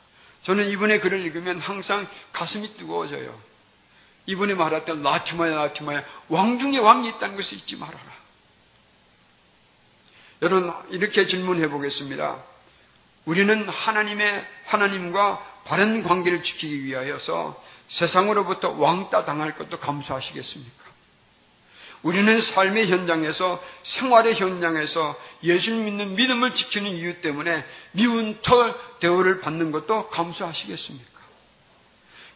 저는 0.44 0.70
이분의 0.70 1.02
글을 1.02 1.20
읽으면 1.26 1.60
항상 1.60 2.08
가슴이 2.32 2.78
뜨거워져요. 2.78 3.38
이분이 4.24 4.54
말했던 4.54 5.02
라티마야 5.02 5.54
라티마야 5.56 6.04
왕중의 6.28 6.80
왕이 6.80 7.08
있다는 7.10 7.36
것을 7.36 7.58
잊지 7.58 7.76
말아라. 7.76 8.23
여러분 10.44 10.70
이렇게 10.90 11.26
질문해 11.26 11.68
보겠습니다. 11.68 12.36
우리는 13.24 13.66
하나님의 13.66 14.46
하나님과 14.66 15.62
바른 15.64 16.02
관계를 16.02 16.42
지키기 16.42 16.84
위하여서 16.84 17.62
세상으로부터 17.88 18.68
왕따 18.68 19.24
당할 19.24 19.56
것도 19.56 19.78
감수하시겠습니까? 19.78 20.84
우리는 22.02 22.42
삶의 22.42 22.90
현장에서 22.90 23.64
생활의 23.84 24.34
현장에서 24.34 25.18
예수를 25.42 25.78
믿는 25.78 26.14
믿음을 26.14 26.54
지키는 26.54 26.90
이유 26.90 27.22
때문에 27.22 27.64
미운 27.92 28.38
털 28.42 28.74
대우를 29.00 29.40
받는 29.40 29.72
것도 29.72 30.10
감수하시겠습니까? 30.10 31.14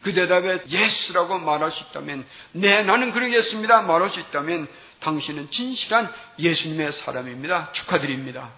그 0.00 0.14
대답에 0.14 0.62
yes라고 0.66 1.38
말할 1.40 1.72
수 1.72 1.82
있다면 1.90 2.24
네 2.52 2.82
나는 2.84 3.12
그러겠습니다 3.12 3.82
말할 3.82 4.08
수 4.10 4.20
있다면 4.20 4.66
당신은 5.00 5.50
진실한 5.50 6.12
예수님의 6.38 6.92
사람입니다. 6.92 7.72
축하드립니다. 7.72 8.50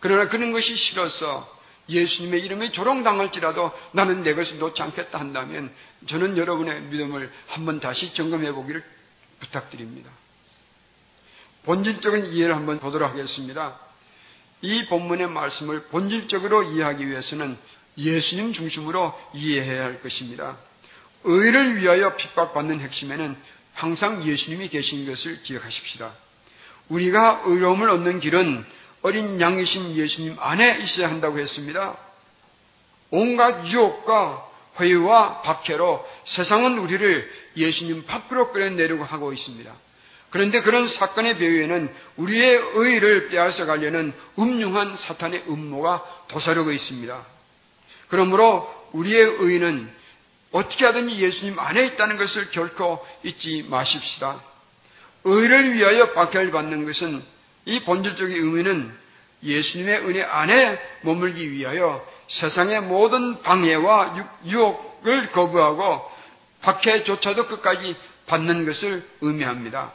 그러나 0.00 0.28
그런 0.28 0.52
것이 0.52 0.74
싫어서 0.76 1.58
예수님의 1.88 2.42
이름에 2.44 2.70
조롱당할지라도 2.70 3.72
나는 3.92 4.22
내 4.22 4.34
것을 4.34 4.58
놓지 4.58 4.80
않겠다 4.80 5.18
한다면 5.18 5.72
저는 6.06 6.36
여러분의 6.36 6.82
믿음을 6.82 7.32
한번 7.48 7.80
다시 7.80 8.12
점검해 8.14 8.52
보기를 8.52 8.84
부탁드립니다. 9.40 10.10
본질적인 11.64 12.32
이해를 12.32 12.54
한번 12.54 12.78
보도록 12.78 13.10
하겠습니다. 13.10 13.78
이 14.60 14.86
본문의 14.86 15.28
말씀을 15.28 15.84
본질적으로 15.84 16.62
이해하기 16.64 17.06
위해서는 17.06 17.56
예수님 17.96 18.52
중심으로 18.52 19.18
이해해야 19.34 19.84
할 19.84 20.00
것입니다. 20.00 20.56
의를 21.24 21.76
위하여 21.76 22.16
핍박받는 22.16 22.80
핵심에는 22.80 23.36
항상 23.78 24.26
예수님이 24.26 24.68
계신 24.68 25.06
것을 25.06 25.40
기억하십시다. 25.44 26.12
우리가 26.88 27.42
의로움을 27.44 27.88
얻는 27.90 28.18
길은 28.18 28.66
어린 29.02 29.40
양이신 29.40 29.94
예수님 29.94 30.36
안에 30.40 30.80
있어야 30.82 31.08
한다고 31.08 31.38
했습니다. 31.38 31.96
온갖 33.10 33.64
유혹과 33.66 34.48
회의와 34.80 35.42
박해로 35.42 36.04
세상은 36.24 36.78
우리를 36.78 37.30
예수님 37.56 38.04
밖으로 38.04 38.50
끌어내려고 38.50 39.04
하고 39.04 39.32
있습니다. 39.32 39.72
그런데 40.30 40.60
그런 40.60 40.88
사건의 40.88 41.38
배후에는 41.38 41.94
우리의 42.16 42.60
의를 42.74 43.28
빼앗아 43.28 43.64
가려는 43.64 44.12
음흉한 44.38 44.96
사탄의 44.96 45.44
음모가 45.48 46.24
도사르고 46.28 46.72
있습니다. 46.72 47.26
그러므로 48.08 48.68
우리의 48.92 49.36
의는 49.38 49.97
어떻게 50.52 50.84
하든지 50.86 51.16
예수님 51.18 51.58
안에 51.58 51.86
있다는 51.86 52.16
것을 52.16 52.50
결코 52.50 53.04
잊지 53.22 53.66
마십시다. 53.68 54.40
의를 55.24 55.74
위하여 55.74 56.12
박해를 56.12 56.50
받는 56.50 56.86
것은 56.86 57.22
이 57.66 57.80
본질적인 57.80 58.34
의미는 58.34 58.92
예수님의 59.42 59.98
은혜 60.06 60.22
안에 60.22 60.80
머물기 61.02 61.52
위하여 61.52 62.04
세상의 62.28 62.82
모든 62.82 63.42
방해와 63.42 64.28
유혹을 64.46 65.32
거부하고 65.32 66.10
박해조차도 66.62 67.46
끝까지 67.46 67.96
받는 68.26 68.66
것을 68.66 69.06
의미합니다. 69.20 69.92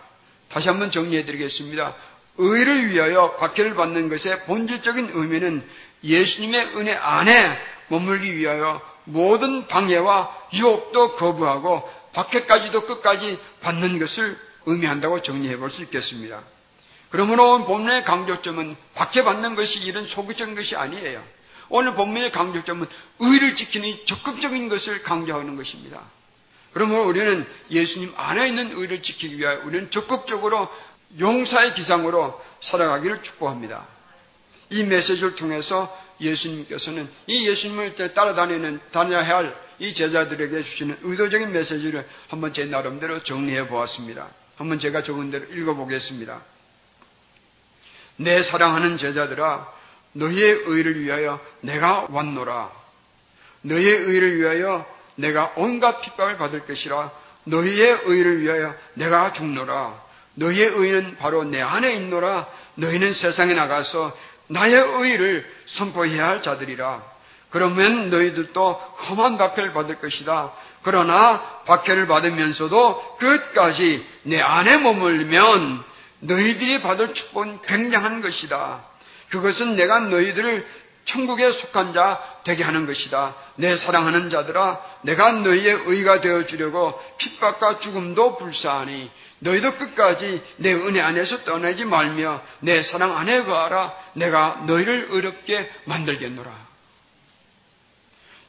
다시 0.50 0.67
한번 0.67 0.91
정리해 0.91 1.25
드리겠습니다. 1.25 1.95
의를 2.38 2.89
위하여 2.89 3.36
박해를 3.38 3.75
받는 3.75 4.10
것의 4.10 4.45
본질적인 4.45 5.12
의미는 5.13 5.63
예수님의 6.03 6.77
은혜 6.77 6.93
안에 6.93 7.60
머물기 7.89 8.36
위하여 8.38 8.81
모든 9.05 9.67
방해와 9.67 10.48
유혹도 10.53 11.15
거부하고 11.15 11.89
박해까지도 12.13 12.86
끝까지 12.86 13.39
받는 13.62 14.00
것을 14.00 14.38
의미한다고 14.65 15.22
정리해 15.24 15.57
볼 15.57 15.72
수 15.72 15.81
있겠습니다. 15.81 16.41
그러므로 17.10 17.65
본문의 17.65 18.05
강조점은 18.05 18.75
박해받는 18.95 19.55
것이 19.55 19.79
이런 19.79 20.07
소극적인 20.07 20.55
것이 20.55 20.75
아니에요. 20.75 21.22
오늘 21.69 21.93
본문의 21.93 22.31
강조점은 22.31 22.88
의를 23.19 23.55
지키는 23.55 24.05
적극적인 24.07 24.69
것을 24.69 25.03
강조하는 25.03 25.55
것입니다. 25.55 26.01
그러므로 26.74 27.07
우리는 27.07 27.48
예수님 27.69 28.13
안에 28.17 28.48
있는 28.48 28.72
의를 28.79 29.03
지키기 29.03 29.38
위하여 29.38 29.62
우리는 29.63 29.91
적극적으로 29.91 30.67
용사의 31.19 31.75
기상으로 31.75 32.41
살아가기를 32.62 33.22
축복합니다. 33.22 33.86
이 34.72 34.83
메시지를 34.83 35.36
통해서 35.36 35.95
예수님께서는 36.24 37.10
이 37.27 37.48
예수님을 37.48 37.96
따라다니는 38.13 38.80
다녀야 38.92 39.24
할 39.25 39.63
이 39.80 39.94
제자들에게 39.94 40.63
주시는 40.63 40.98
의도적인 41.01 41.51
메시지를 41.51 42.06
한번 42.30 42.53
제 42.53 42.65
나름대로 42.65 43.24
정리해 43.24 43.68
보았습니다. 43.68 44.27
한번 44.58 44.80
제가 44.80 45.03
적은 45.03 45.32
대로 45.32 45.46
읽어보겠습니다. 45.46 46.42
내 48.18 48.44
사랑하는 48.44 48.98
제자들아, 48.98 49.68
너희의 50.13 50.63
의를 50.65 51.01
위하여 51.01 51.42
내가 51.62 52.08
왔노라. 52.10 52.72
너희의 53.63 53.94
의를 53.94 54.38
위하여 54.38 54.86
내가 55.15 55.53
온갖 55.58 56.01
핍박을 56.01 56.38
받을 56.38 56.65
것이라. 56.65 57.12
너희의 57.46 58.01
의를 58.06 58.42
위하여 58.42 58.75
내가 58.94 59.34
죽노라. 59.34 60.01
너희의 60.36 60.68
의는 60.68 61.18
바로 61.18 61.44
내 61.44 61.62
안에 61.62 61.96
있노라. 61.96 62.48
너희는 62.75 63.15
세상에 63.15 63.53
나가서 63.53 64.15
나의 64.53 64.75
의를 64.75 65.45
선포해야 65.77 66.27
할 66.27 66.43
자들이라. 66.43 67.01
그러면 67.50 68.10
너희들도 68.10 68.72
험한 68.74 69.38
박해를 69.38 69.74
받을 69.74 70.00
것이다. 70.00 70.51
그러나 70.83 71.41
박해를 71.65 72.07
받으면서도 72.07 73.17
끝까지 73.19 74.05
내 74.24 74.39
안에 74.39 74.77
머물면 74.77 75.83
너희들이 76.22 76.81
받을 76.81 77.13
축복은 77.13 77.62
굉장한 77.63 78.22
것이다. 78.22 78.81
그것은 79.29 79.75
내가 79.75 80.00
너희들을 80.00 80.65
천국에 81.05 81.51
속한 81.51 81.93
자 81.93 82.22
되게 82.43 82.63
하는 82.63 82.86
것이다. 82.86 83.36
내 83.57 83.75
사랑하는 83.77 84.29
자들아, 84.29 84.79
내가 85.03 85.31
너희의 85.33 85.83
의가 85.86 86.22
되어 86.22 86.45
주려고 86.45 87.00
핍박과 87.17 87.79
죽음도 87.79 88.38
불사하니 88.38 89.12
너희도 89.43 89.77
끝까지 89.77 90.41
내 90.57 90.73
은혜 90.73 91.01
안에서 91.01 91.43
떠나지 91.43 91.85
말며 91.85 92.41
내 92.62 92.81
사랑 92.83 93.17
안에 93.17 93.43
거하라. 93.43 93.93
내가 94.13 94.63
너희를 94.65 95.07
의롭게 95.09 95.69
만들겠노라. 95.85 96.73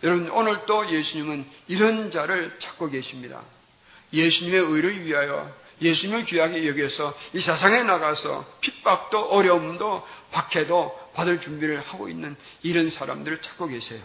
여러분 0.05 0.31
오늘 0.31 0.61
또 0.67 0.89
예수님은 0.89 1.47
이런 1.69 2.11
자를 2.13 2.57
찾고 2.61 2.91
계십니다. 2.91 3.43
예수님의 4.13 4.61
의를 4.61 5.05
위하여 5.05 5.51
예수님을 5.83 6.25
귀하게 6.27 6.69
여겨서 6.69 7.19
이 7.33 7.41
세상에 7.41 7.83
나가서 7.83 8.45
핍박도 8.61 9.31
어려움도 9.31 10.07
박해도 10.31 11.11
받을 11.15 11.41
준비를 11.41 11.81
하고 11.81 12.09
있는 12.09 12.37
이런 12.63 12.91
사람들을 12.91 13.41
찾고 13.41 13.67
계세요. 13.67 14.01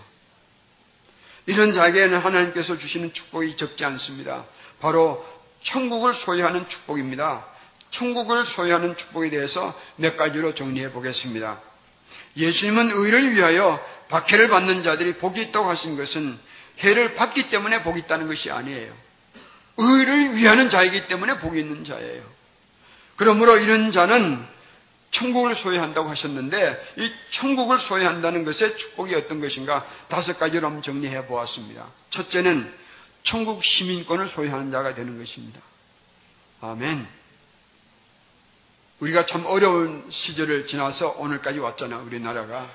이런 1.45 1.73
자에게는 1.73 2.19
하나님께서 2.19 2.77
주시는 2.77 3.13
축복이 3.13 3.57
적지 3.57 3.85
않습니다. 3.85 4.45
바로 4.79 5.25
천국을 5.63 6.13
소유하는 6.13 6.67
축복입니다. 6.69 7.45
천국을 7.91 8.45
소유하는 8.45 8.95
축복에 8.97 9.29
대해서 9.29 9.77
몇 9.97 10.15
가지로 10.17 10.53
정리해 10.55 10.91
보겠습니다. 10.91 11.59
예수님은 12.37 12.91
의를 12.91 13.33
위하여 13.33 13.83
박해를 14.09 14.47
받는 14.47 14.83
자들이 14.83 15.15
복이 15.15 15.41
있다고 15.41 15.69
하신 15.69 15.97
것은 15.97 16.39
해를 16.79 17.15
받기 17.15 17.49
때문에 17.49 17.83
복이 17.83 17.99
있다는 18.01 18.27
것이 18.27 18.49
아니에요. 18.49 18.93
의를 19.77 20.35
위하는 20.35 20.69
자이기 20.69 21.07
때문에 21.07 21.39
복이 21.39 21.59
있는 21.59 21.85
자예요. 21.85 22.23
그러므로 23.15 23.57
이런 23.57 23.91
자는 23.91 24.45
천국을 25.11 25.55
소유한다고 25.55 26.09
하셨는데 26.09 26.93
이 26.97 27.11
천국을 27.31 27.79
소유한다는 27.79 28.45
것의 28.45 28.77
축복이 28.77 29.15
어떤 29.15 29.41
것인가 29.41 29.85
다섯 30.07 30.37
가지로 30.37 30.67
한번 30.67 30.83
정리해 30.83 31.25
보았습니다. 31.25 31.87
첫째는 32.11 32.71
천국 33.23 33.63
시민권을 33.63 34.29
소유하는 34.29 34.71
자가 34.71 34.95
되는 34.95 35.17
것입니다. 35.17 35.61
아멘. 36.61 37.07
우리가 38.99 39.25
참 39.25 39.45
어려운 39.45 40.05
시절을 40.09 40.67
지나서 40.67 41.15
오늘까지 41.17 41.59
왔잖아, 41.59 41.99
우리나라가. 41.99 42.69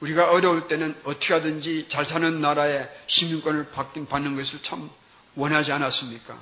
우리가 0.00 0.30
어려울 0.30 0.68
때는 0.68 0.96
어떻게 1.04 1.34
하든지 1.34 1.86
잘 1.88 2.06
사는 2.06 2.40
나라의 2.40 2.88
시민권을 3.08 3.70
받는 4.08 4.36
것을 4.36 4.62
참 4.62 4.88
원하지 5.34 5.72
않았습니까? 5.72 6.38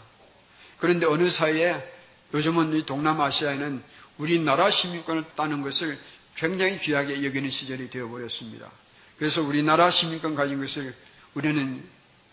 그런데 0.78 1.06
어느 1.06 1.30
사이에 1.30 1.82
요즘은 2.34 2.74
이 2.74 2.84
동남아시아에는 2.84 3.82
우리나라 4.18 4.70
시민권을 4.70 5.24
따는 5.36 5.62
것을 5.62 5.98
굉장히 6.36 6.78
귀하게 6.80 7.24
여기는 7.24 7.50
시절이 7.50 7.88
되어버렸습니다. 7.90 8.70
그래서 9.18 9.40
우리나라 9.40 9.90
시민권 9.90 10.34
가진 10.34 10.60
것을 10.60 10.94
우리는 11.34 11.82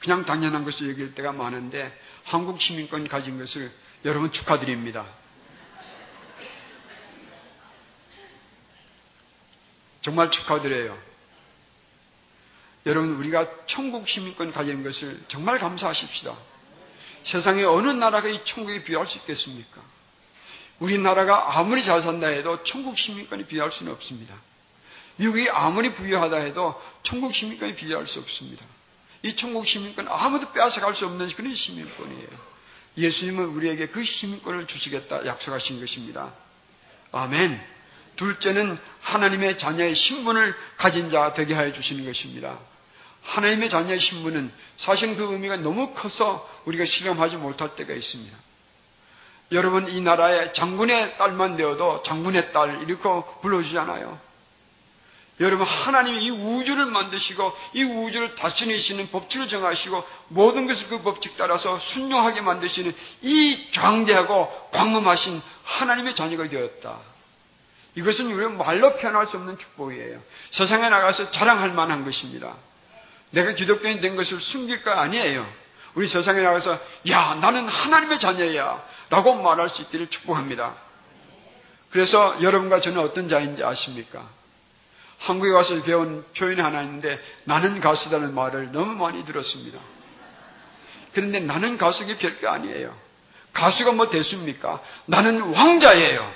그냥 0.04 0.26
당연한 0.26 0.66
것을 0.66 0.90
여길 0.90 1.16
때가 1.16 1.32
많은데 1.32 1.98
한국 2.26 2.62
시민권 2.62 3.08
가진 3.08 3.40
것을 3.40 3.72
여러분 4.04 4.34
축하드립니다. 4.34 5.06
정말 10.02 10.30
축하드려요. 10.30 10.98
여러분 12.86 13.16
우리가 13.16 13.50
천국 13.68 14.10
시민권 14.10 14.52
가진 14.52 14.84
것을 14.84 15.24
정말 15.30 15.58
감사하십시다. 15.60 16.36
세상에 17.24 17.64
어느 17.64 17.88
나라가 17.88 18.28
이 18.28 18.44
천국에 18.44 18.84
비할 18.84 19.08
수 19.08 19.18
있겠습니까? 19.20 19.82
우리나라가 20.80 21.58
아무리 21.58 21.86
잘 21.86 22.04
산다 22.04 22.28
해도 22.28 22.62
천국 22.66 23.00
시민권에 23.00 23.46
비할 23.46 23.72
수는 23.72 23.94
없습니다. 23.94 24.36
미국이 25.16 25.50
아무리 25.50 25.94
부유하다 25.94 26.36
해도 26.40 26.82
천국 27.04 27.34
시민권에 27.34 27.76
비할 27.76 28.06
수 28.06 28.20
없습니다. 28.20 28.66
이 29.24 29.36
천국 29.38 29.66
시민권 29.66 30.08
아무도 30.08 30.52
빼앗아갈 30.52 30.96
수 30.96 31.06
없는 31.06 31.30
그런 31.30 31.56
시민권이에요. 31.56 32.28
예수님은 32.98 33.46
우리에게 33.46 33.88
그 33.88 34.04
시민권을 34.04 34.68
주시겠다 34.68 35.26
약속하신 35.26 35.80
것입니다. 35.80 36.34
아멘. 37.14 37.74
둘째는 38.18 38.78
하나님의 39.02 39.58
자녀의 39.58 39.96
신분을 39.96 40.56
가진 40.78 41.10
자 41.10 41.34
되게 41.34 41.54
하여 41.54 41.72
주시는 41.72 42.06
것입니다. 42.06 42.60
하나님의 43.24 43.70
자녀의 43.70 44.00
신분은 44.00 44.52
사실 44.78 45.16
그 45.16 45.32
의미가 45.32 45.58
너무 45.58 45.94
커서 45.94 46.48
우리가 46.66 46.86
실감하지 46.86 47.38
못할 47.38 47.76
때가 47.76 47.94
있습니다. 47.94 48.38
여러분 49.54 49.88
이 49.88 50.02
나라의 50.02 50.54
장군의 50.54 51.18
딸만 51.18 51.56
되어도 51.56 52.04
장군의 52.04 52.52
딸 52.52 52.82
이렇게 52.82 53.04
불러주잖아요. 53.42 54.20
여러분 55.40 55.66
하나님이 55.66 56.26
이 56.26 56.30
우주를 56.30 56.86
만드시고 56.86 57.58
이 57.74 57.84
우주를 57.84 58.36
다스리시는 58.36 59.10
법칙을 59.10 59.48
정하시고 59.48 60.08
모든 60.30 60.68
것을 60.68 60.88
그 60.90 61.02
법칙 61.02 61.36
따라서 61.38 61.80
순종하게 61.80 62.42
만드시는 62.42 62.96
이 63.24 63.72
장대하고 63.74 64.70
광범하신 64.72 65.42
하나님의 65.64 66.16
자녀가 66.16 66.48
되었다. 66.48 67.00
이것은 67.96 68.32
우리가 68.32 68.50
말로 68.64 68.96
표현할 68.96 69.28
수 69.28 69.38
없는 69.38 69.58
축복이에요. 69.58 70.20
세상에 70.52 70.90
나가서 70.90 71.32
자랑할 71.32 71.74
만한 71.74 72.06
것입니다. 72.06 72.56
내가 73.32 73.54
기독교인 73.54 74.02
된 74.02 74.16
것을 74.16 74.40
숨길 74.40 74.84
거 74.84 74.92
아니에요. 74.92 75.46
우리 75.96 76.08
세상에 76.10 76.42
나가서 76.42 76.80
야 77.10 77.36
나는 77.36 77.68
하나님의 77.68 78.20
자녀야 78.20 78.84
라고 79.10 79.34
말할 79.42 79.70
수 79.70 79.82
있기를 79.84 80.08
축복합니다. 80.08 80.76
그래서 81.92 82.42
여러분과 82.42 82.82
저는 82.82 83.00
어떤 83.00 83.30
자인지 83.30 83.64
아십니까? 83.64 84.28
한국에 85.24 85.52
와서 85.52 85.82
배운 85.84 86.26
표현이 86.38 86.60
하나 86.60 86.82
있는데 86.82 87.20
나는 87.46 87.80
가수다는 87.80 88.34
말을 88.36 88.72
너무 88.72 88.94
많이 88.96 89.24
들었습니다. 89.26 89.80
그런데 91.14 91.40
나는 91.40 91.78
가수가 91.78 92.18
별게 92.18 92.48
아니에요. 92.48 92.94
가수가 93.54 93.94
뭐 93.94 94.10
됐습니까? 94.10 94.82
나는 95.06 95.42
왕자예요. 95.42 96.34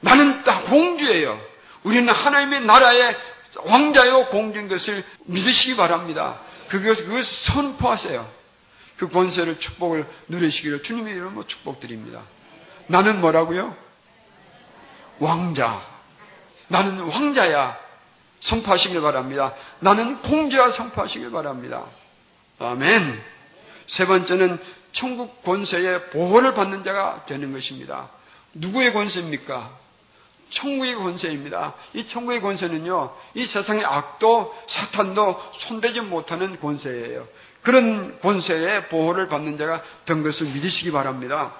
나는 0.00 0.44
딱 0.44 0.66
공주예요. 0.66 1.38
우리는 1.82 2.12
하나님의 2.12 2.62
나라의 2.62 3.16
왕자요 3.64 4.26
공주인 4.26 4.68
것을 4.68 5.04
믿으시기 5.26 5.76
바랍니다. 5.76 6.40
그것을, 6.68 7.04
그것을 7.04 7.24
선포하세요. 7.52 8.30
그 8.96 9.08
권세를 9.08 9.60
축복을 9.60 10.06
누리시기를 10.28 10.84
주님의 10.84 11.14
이름으로 11.14 11.46
축복드립니다. 11.46 12.22
나는 12.86 13.20
뭐라고요? 13.20 13.76
왕자. 15.18 15.82
나는 16.68 17.00
왕자야. 17.00 17.89
선포하시길 18.40 19.00
바랍니다. 19.00 19.54
나는 19.80 20.22
공주야 20.22 20.72
선포하시길 20.72 21.30
바랍니다. 21.30 21.84
아멘. 22.58 23.22
세 23.86 24.06
번째는 24.06 24.58
천국 24.92 25.42
권세의 25.42 26.10
보호를 26.10 26.54
받는 26.54 26.84
자가 26.84 27.24
되는 27.26 27.52
것입니다. 27.52 28.08
누구의 28.54 28.92
권세입니까? 28.92 29.70
천국의 30.50 30.96
권세입니다. 30.96 31.74
이 31.94 32.08
천국의 32.08 32.40
권세는요, 32.40 33.14
이 33.34 33.46
세상의 33.46 33.84
악도 33.84 34.54
사탄도 34.68 35.52
손대지 35.68 36.00
못하는 36.00 36.58
권세예요. 36.58 37.26
그런 37.62 38.18
권세의 38.20 38.88
보호를 38.88 39.28
받는 39.28 39.58
자가 39.58 39.82
된 40.06 40.22
것을 40.22 40.46
믿으시기 40.46 40.90
바랍니다. 40.90 41.52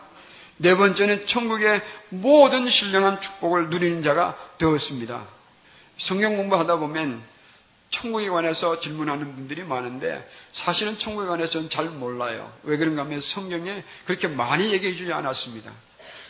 네 0.57 0.75
번째는 0.75 1.27
천국의 1.27 1.83
모든 2.11 2.69
신령한 2.69 3.21
축복을 3.21 3.71
누리는 3.71 4.03
자가 4.03 4.37
되었습니다. 4.59 5.39
성경 6.01 6.37
공부하다 6.37 6.77
보면 6.77 7.23
천국에 7.91 8.29
관해서 8.29 8.81
질문하는 8.81 9.35
분들이 9.35 9.65
많은데 9.65 10.27
사실은 10.53 10.99
천국에 10.99 11.27
관해서는 11.27 11.71
잘 11.71 11.87
몰라요. 11.87 12.53
왜 12.63 12.77
그런가 12.77 13.03
하면 13.03 13.21
성경에 13.21 13.83
그렇게 14.07 14.29
많이 14.29 14.73
얘기해 14.73 14.95
주지 14.95 15.13
않았습니다. 15.13 15.73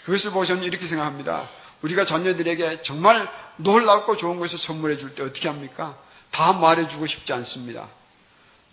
그것을 0.05 0.31
보시면 0.31 0.63
이렇게 0.65 0.87
생각합니다. 0.89 1.49
우리가 1.83 2.07
자녀들에게 2.07 2.83
정말 2.83 3.31
놀랍고 3.59 4.17
좋은 4.17 4.39
것을 4.39 4.59
선물해 4.59 4.97
줄 4.99 5.15
때 5.15 5.23
어떻게 5.23 5.49
합니까? 5.49 5.97
다 6.31 6.53
말해 6.53 6.89
주고 6.89 7.07
싶지 7.07 7.33
않습니다. 7.33 7.89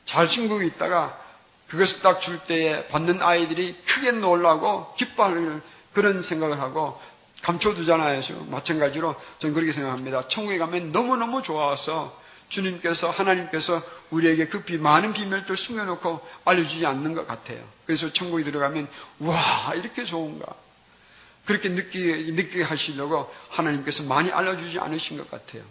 잘 0.06 0.30
친구가 0.30 0.64
있다가 0.64 1.20
그것을 1.68 2.00
딱 2.02 2.22
줄 2.22 2.40
때에 2.40 2.88
받는 2.88 3.22
아이들이 3.22 3.76
크게 3.86 4.12
놀라고 4.12 4.94
기뻐하는 4.96 5.62
그런 5.94 6.24
생각을 6.24 6.62
하고 6.62 7.00
감춰두잖아요. 7.42 8.46
마찬가지로 8.50 9.16
저는 9.40 9.54
그렇게 9.54 9.74
생각합니다. 9.74 10.28
천국에 10.28 10.58
가면 10.58 10.92
너무너무 10.92 11.44
좋아서 11.44 12.20
주님께서 12.50 13.10
하나님께서 13.10 13.82
우리에게 14.10 14.48
급히 14.48 14.78
많은 14.78 15.14
비밀도 15.14 15.56
숨겨놓고 15.56 16.22
알려주지 16.46 16.86
않는 16.86 17.14
것 17.14 17.28
같아요. 17.28 17.64
그래서 17.86 18.12
천국에 18.14 18.44
들어가면 18.44 18.88
와 19.20 19.74
이렇게 19.76 20.06
좋은가 20.06 20.46
그렇게 21.46 21.70
느끼게, 21.70 22.32
느끼게 22.32 22.64
하시려고 22.64 23.34
하나님께서 23.50 24.04
많이 24.04 24.32
알려주지 24.32 24.80
않으신 24.80 25.18
것 25.18 25.32
같아요. 25.32 25.64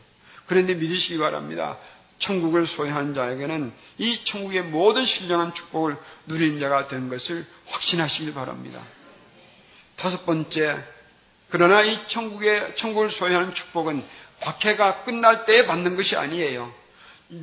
그런데 0.47 0.75
믿으시기 0.75 1.19
바랍니다. 1.19 1.79
천국을 2.19 2.67
소유한 2.67 3.13
자에게는 3.13 3.73
이 3.99 4.25
천국의 4.25 4.63
모든 4.65 5.05
신령한 5.05 5.55
축복을 5.55 5.97
누린 6.27 6.59
자가 6.61 6.89
된 6.89 7.11
것을 7.11 7.45
확신하시길 7.67 8.33
바랍니다. 8.33 8.81
다섯 9.97 10.25
번째, 10.25 10.83
그러나 11.51 11.83
이 11.83 11.99
천국의, 12.09 12.77
천국을 12.77 13.11
소유하는 13.11 13.55
축복은 13.55 14.05
박해가 14.41 15.05
끝날 15.05 15.45
때에 15.45 15.67
받는 15.67 15.97
것이 15.97 16.17
아니에요. 16.17 16.73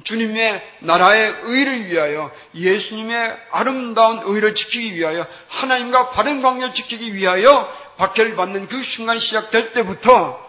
주님의 0.03 0.77
나라의 0.79 1.35
의를 1.43 1.87
위하여 1.87 2.31
예수님의 2.55 3.37
아름다운 3.51 4.21
의를 4.23 4.55
지키기 4.55 4.95
위하여 4.95 5.27
하나님과 5.49 6.11
바른 6.11 6.41
관계를 6.41 6.73
지키기 6.73 7.13
위하여 7.15 7.69
박해를 7.97 8.35
받는 8.35 8.67
그 8.67 8.81
순간 8.83 9.19
시작될 9.19 9.73
때부터 9.73 10.41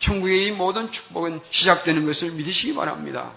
천국의 0.00 0.46
이 0.46 0.50
모든 0.52 0.90
축복은 0.90 1.40
시작되는 1.50 2.04
것을 2.06 2.32
믿으시기 2.32 2.74
바랍니다. 2.74 3.32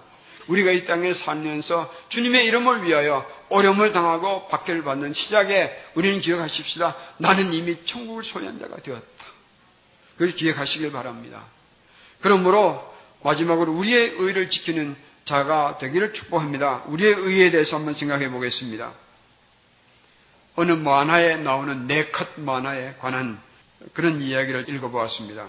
우리가 0.47 0.71
이 0.71 0.85
땅에 0.85 1.13
살면서 1.13 1.93
주님의 2.09 2.45
이름을 2.45 2.83
위하여 2.83 3.25
어려움을 3.49 3.93
당하고 3.93 4.47
박해를 4.47 4.83
받는 4.83 5.13
시작에 5.13 5.71
우리는 5.95 6.19
기억하십시다. 6.19 6.95
나는 7.19 7.53
이미 7.53 7.77
천국을 7.85 8.23
소유한 8.23 8.59
자가 8.59 8.77
되었다. 8.77 9.12
그걸 10.13 10.33
기억하시길 10.35 10.91
바랍니다. 10.91 11.45
그러므로 12.21 12.93
마지막으로 13.23 13.73
우리의 13.73 14.15
의를 14.17 14.49
지키는 14.49 14.95
자가 15.25 15.77
되기를 15.77 16.13
축복합니다. 16.13 16.83
우리의 16.87 17.13
의에 17.13 17.51
대해서 17.51 17.77
한번 17.77 17.93
생각해 17.93 18.29
보겠습니다. 18.29 18.93
어느 20.55 20.71
만화에 20.73 21.37
나오는 21.37 21.87
네컷 21.87 22.39
만화에 22.39 22.95
관한 22.99 23.41
그런 23.93 24.21
이야기를 24.21 24.69
읽어보았습니다. 24.69 25.47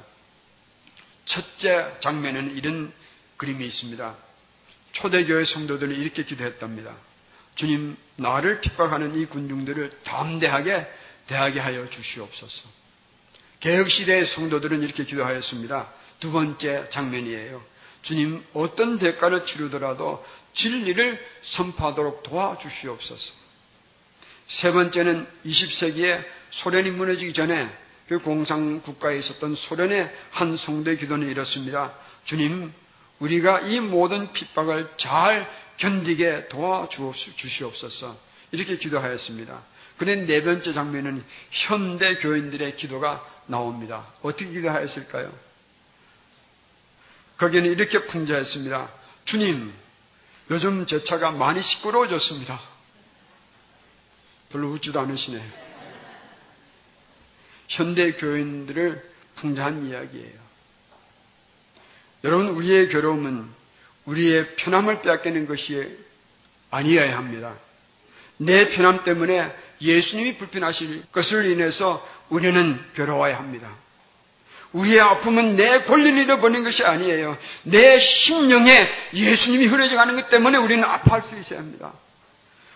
첫째 1.27 1.93
장면에는 2.01 2.57
이런 2.57 2.93
그림이 3.37 3.67
있습니다. 3.67 4.15
초대교회 4.93 5.45
성도들이 5.45 5.97
이렇게 5.97 6.25
기도했답니다. 6.25 6.95
주님, 7.57 7.97
나를 8.17 8.61
핍박하는 8.61 9.21
이 9.21 9.27
군중들을 9.27 9.91
담대하게 10.05 10.87
대하게 11.27 11.61
하여 11.61 11.89
주시옵소서. 11.89 12.69
개혁시대의 13.65 14.27
성도들은 14.27 14.83
이렇게 14.83 15.05
기도하였습니다. 15.05 15.89
두 16.21 16.33
번째 16.33 16.87
장면이에요. 16.91 17.63
주님, 18.03 18.45
어떤 18.53 18.99
대가를 18.99 19.47
치르더라도 19.47 20.23
진리를 20.53 21.19
선포하도록 21.43 22.23
도와주시옵소서. 22.25 23.33
세 24.47 24.71
번째는 24.71 25.27
20세기에 25.47 26.23
소련이 26.51 26.91
무너지기 26.91 27.33
전에 27.33 27.71
그 28.09 28.19
공산 28.19 28.83
국가에 28.83 29.19
있었던 29.21 29.57
소련의 29.57 30.15
한 30.31 30.59
성도의 30.59 30.99
기도는 30.99 31.31
이렇습니다. 31.31 31.95
주님, 32.27 32.71
우리가 33.21 33.61
이 33.61 33.81
모든 33.81 34.31
핍박을 34.35 34.91
잘 34.99 35.51
견디게 35.79 36.49
도와주시옵소서. 36.49 38.19
이렇게 38.53 38.77
기도하였습니다. 38.77 39.63
그런데 39.97 40.35
네 40.35 40.45
번째 40.45 40.73
장면은 40.75 41.25
현대 41.51 42.17
교인들의 42.17 42.77
기도가 42.77 43.34
나옵니다. 43.47 44.07
어떻게 44.23 44.47
기도하였을까요? 44.47 45.33
거기는 47.37 47.71
이렇게 47.71 48.07
풍자했습니다. 48.07 48.89
주님, 49.25 49.73
요즘 50.51 50.87
제 50.87 51.03
차가 51.05 51.31
많이 51.31 51.63
시끄러워졌습니다. 51.63 52.61
별로 54.51 54.71
웃지도 54.71 55.01
않으시네. 55.01 55.43
현대 57.69 58.13
교인들을 58.13 59.11
풍자한 59.37 59.87
이야기예요. 59.89 60.45
여러분, 62.23 62.49
우리의 62.49 62.89
괴로움은 62.89 63.49
우리의 64.05 64.57
편함을 64.57 65.03
빼앗기는 65.03 65.47
것이 65.47 65.99
아니어야 66.71 67.17
합니다. 67.17 67.57
내 68.37 68.75
편함 68.75 69.05
때문에 69.05 69.55
예수님이 69.85 70.37
불편하실 70.39 71.05
것을 71.13 71.47
인해서 71.47 72.05
우리는 72.31 72.81
괴로워야 72.97 73.39
합니다. 73.39 73.69
우리의 74.73 75.01
아픔은 75.01 75.55
내 75.55 75.83
권리를 75.85 76.19
잃어버린 76.23 76.65
것이 76.65 76.83
아니에요. 76.83 77.39
내 77.65 78.01
심령에 78.01 78.91
예수님이 79.13 79.67
흐려져 79.67 79.95
가는 79.97 80.17
것 80.17 80.29
때문에 80.31 80.59
우리는 80.59 80.83
아파할 80.83 81.23
수 81.23 81.39
있어야 81.39 81.61
합니다. 81.61 81.93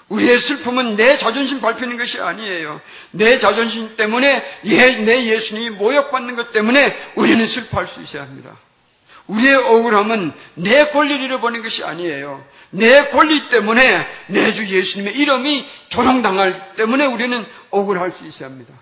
우리의 0.08 0.38
슬픔은 0.38 0.96
내 0.96 1.18
자존심 1.18 1.60
밟히는 1.60 1.98
것이 1.98 2.18
아니에요. 2.18 2.80
내 3.12 3.38
자존심 3.40 3.96
때문에 3.96 4.60
내 4.62 5.24
예수님이 5.26 5.70
모욕받는 5.70 6.36
것 6.36 6.52
때문에 6.52 7.12
우리는 7.16 7.46
슬퍼할 7.48 7.88
수 7.88 8.00
있어야 8.02 8.22
합니다. 8.22 8.56
우리의 9.26 9.54
억울함은 9.56 10.32
내 10.54 10.90
권리를 10.90 11.22
잃어버린 11.24 11.62
것이 11.62 11.84
아니에요. 11.84 12.42
내 12.70 13.08
권리 13.10 13.48
때문에 13.48 14.06
내 14.28 14.54
주 14.54 14.66
예수님의 14.66 15.14
이름이 15.14 15.66
조롱당할 15.90 16.74
때문에 16.76 17.06
우리는 17.06 17.46
억울할 17.70 18.12
수 18.12 18.26
있어야 18.26 18.48
합니다. 18.48 18.74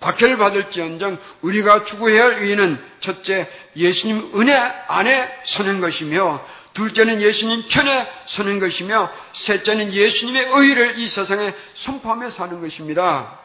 박해를 0.00 0.38
받을지언정 0.38 1.18
우리가 1.42 1.84
추구해야 1.84 2.22
할 2.22 2.42
의의는 2.42 2.82
첫째 3.00 3.48
예수님 3.76 4.32
은혜 4.34 4.54
안에 4.54 5.28
서는 5.44 5.80
것이며 5.80 6.44
둘째는 6.72 7.20
예수님 7.20 7.64
편에 7.68 8.08
서는 8.28 8.60
것이며 8.60 9.12
셋째는 9.32 9.92
예수님의 9.92 10.48
의를 10.50 10.98
이 10.98 11.08
세상에 11.08 11.52
선포하며 11.84 12.30
사는 12.30 12.60
것입니다. 12.60 13.38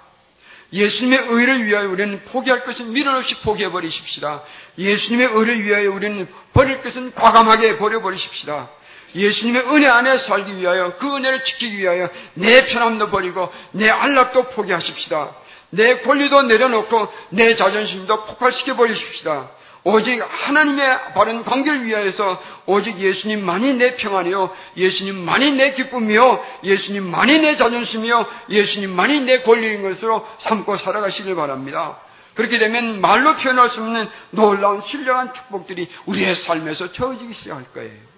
예수님의 0.71 1.25
의를 1.27 1.65
위하여 1.65 1.89
우리는 1.89 2.21
포기할 2.25 2.63
것은 2.63 2.91
미련 2.93 3.15
없이 3.15 3.35
포기해 3.41 3.69
버리십시다. 3.69 4.41
예수님의 4.77 5.27
의를 5.33 5.63
위하여 5.63 5.91
우리는 5.91 6.27
버릴 6.53 6.81
것은 6.81 7.13
과감하게 7.13 7.77
버려 7.77 8.01
버리십시다. 8.01 8.69
예수님의 9.15 9.63
은혜 9.73 9.87
안에 9.87 10.17
살기 10.17 10.57
위하여 10.57 10.97
그 10.97 11.15
은혜를 11.15 11.43
지키기 11.43 11.77
위하여 11.77 12.09
내 12.33 12.67
편함도 12.67 13.09
버리고 13.09 13.51
내 13.71 13.89
안락도 13.89 14.49
포기하십시다. 14.49 15.31
내 15.71 15.99
권리도 16.01 16.43
내려놓고 16.43 17.07
내 17.29 17.55
자존심도 17.55 18.25
폭발시켜 18.25 18.75
버리십시다. 18.75 19.49
오직 19.87 20.19
하나님의 20.19 21.13
바른 21.13 21.43
관계를 21.43 21.85
위하여서 21.85 22.41
오직 22.65 22.97
예수님만이 22.97 23.75
내 23.75 23.95
평안이요, 23.97 24.49
예수님만이 24.75 25.51
내 25.51 25.73
기쁨이요, 25.73 26.43
예수님만이 26.63 27.39
내 27.39 27.55
자존심이요, 27.55 28.25
예수님만이 28.49 29.21
내 29.21 29.41
권리인 29.43 29.83
것으로 29.83 30.27
삼고 30.41 30.77
살아가시길 30.77 31.35
바랍니다. 31.35 31.99
그렇게 32.33 32.57
되면 32.57 32.99
말로 32.99 33.35
표현할 33.35 33.69
수 33.69 33.79
없는 33.79 34.09
놀라운 34.31 34.81
신령한 34.81 35.33
축복들이 35.35 35.87
우리의 36.07 36.35
삶에서 36.35 36.91
채워지기 36.91 37.33
시작할 37.33 37.65
거예요. 37.73 38.14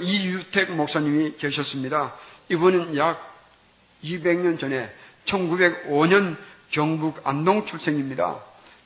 이유택 0.00 0.72
목사님이 0.72 1.36
계셨습니다. 1.36 2.14
이분은 2.48 2.96
약 2.96 3.34
200년 4.02 4.58
전에 4.58 4.90
1905년 5.26 6.36
경북 6.70 7.20
안동 7.24 7.66
출생입니다. 7.66 8.40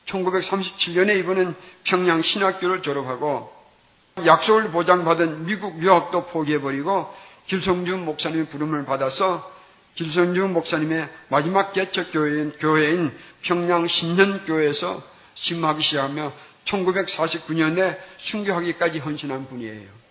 1937년에 0.07 1.19
이분은 1.21 1.55
평양 1.85 2.23
신학교를 2.23 2.83
졸업하고 2.83 3.53
약속을 4.25 4.71
보장받은 4.71 5.47
미국 5.47 5.81
유학도 5.83 6.27
포기해버리고 6.27 7.13
길성준 7.47 8.05
목사님의 8.05 8.47
부름을 8.47 8.85
받아서 8.85 9.51
길성준 9.95 10.53
목사님의 10.53 11.09
마지막 11.29 11.73
개척 11.73 12.13
교회인, 12.13 12.53
교회인 12.59 13.13
평양 13.43 13.87
신년교회에서 13.87 15.03
심하기 15.35 15.83
시작하며 15.83 16.33
1949년에 16.67 17.99
순교하기까지 18.19 18.99
헌신한 18.99 19.49
분이에요. 19.49 20.08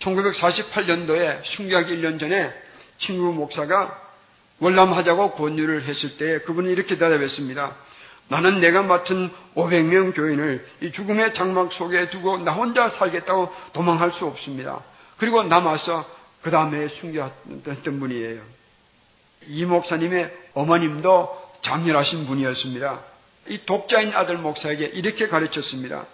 1948년도에 0.00 1.40
순교하기 1.44 1.96
1년 1.96 2.20
전에 2.20 2.52
친구 2.98 3.32
목사가 3.32 4.08
월남하자고 4.60 5.32
권유를 5.32 5.84
했을 5.84 6.16
때 6.18 6.40
그분이 6.40 6.70
이렇게 6.70 6.96
대답했습니다. 6.96 7.76
나는 8.28 8.60
내가 8.60 8.82
맡은 8.82 9.30
500명 9.54 10.14
교인을 10.14 10.66
이 10.82 10.92
죽음의 10.92 11.34
장막 11.34 11.72
속에 11.72 12.10
두고 12.10 12.38
나 12.38 12.52
혼자 12.52 12.90
살겠다고 12.90 13.52
도망할 13.72 14.12
수 14.12 14.26
없습니다. 14.26 14.82
그리고 15.16 15.42
남아서 15.42 16.04
그 16.42 16.50
다음에 16.50 16.88
순교했던 16.88 18.00
분이에요. 18.00 18.40
이 19.46 19.64
목사님의 19.64 20.30
어머님도 20.54 21.48
장렬하신 21.62 22.26
분이었습니다. 22.26 23.00
이 23.48 23.60
독자인 23.64 24.12
아들 24.14 24.36
목사에게 24.38 24.84
이렇게 24.86 25.28
가르쳤습니다. 25.28 26.04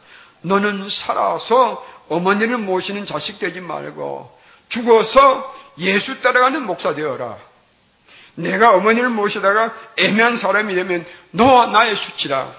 너는 0.43 0.89
살아서 0.91 1.85
어머니를 2.09 2.59
모시는 2.59 3.07
자식 3.07 3.39
되지 3.39 3.61
말고 3.61 4.31
죽어서 4.69 5.55
예수 5.79 6.21
따라가는 6.21 6.65
목사 6.65 6.95
되어라. 6.95 7.39
내가 8.37 8.75
어머니를 8.75 9.11
모시다가 9.11 9.75
애매한 9.97 10.39
사람이 10.39 10.75
되면 10.75 11.05
너와 11.33 11.67
나의 11.67 11.97
수치라. 11.97 12.53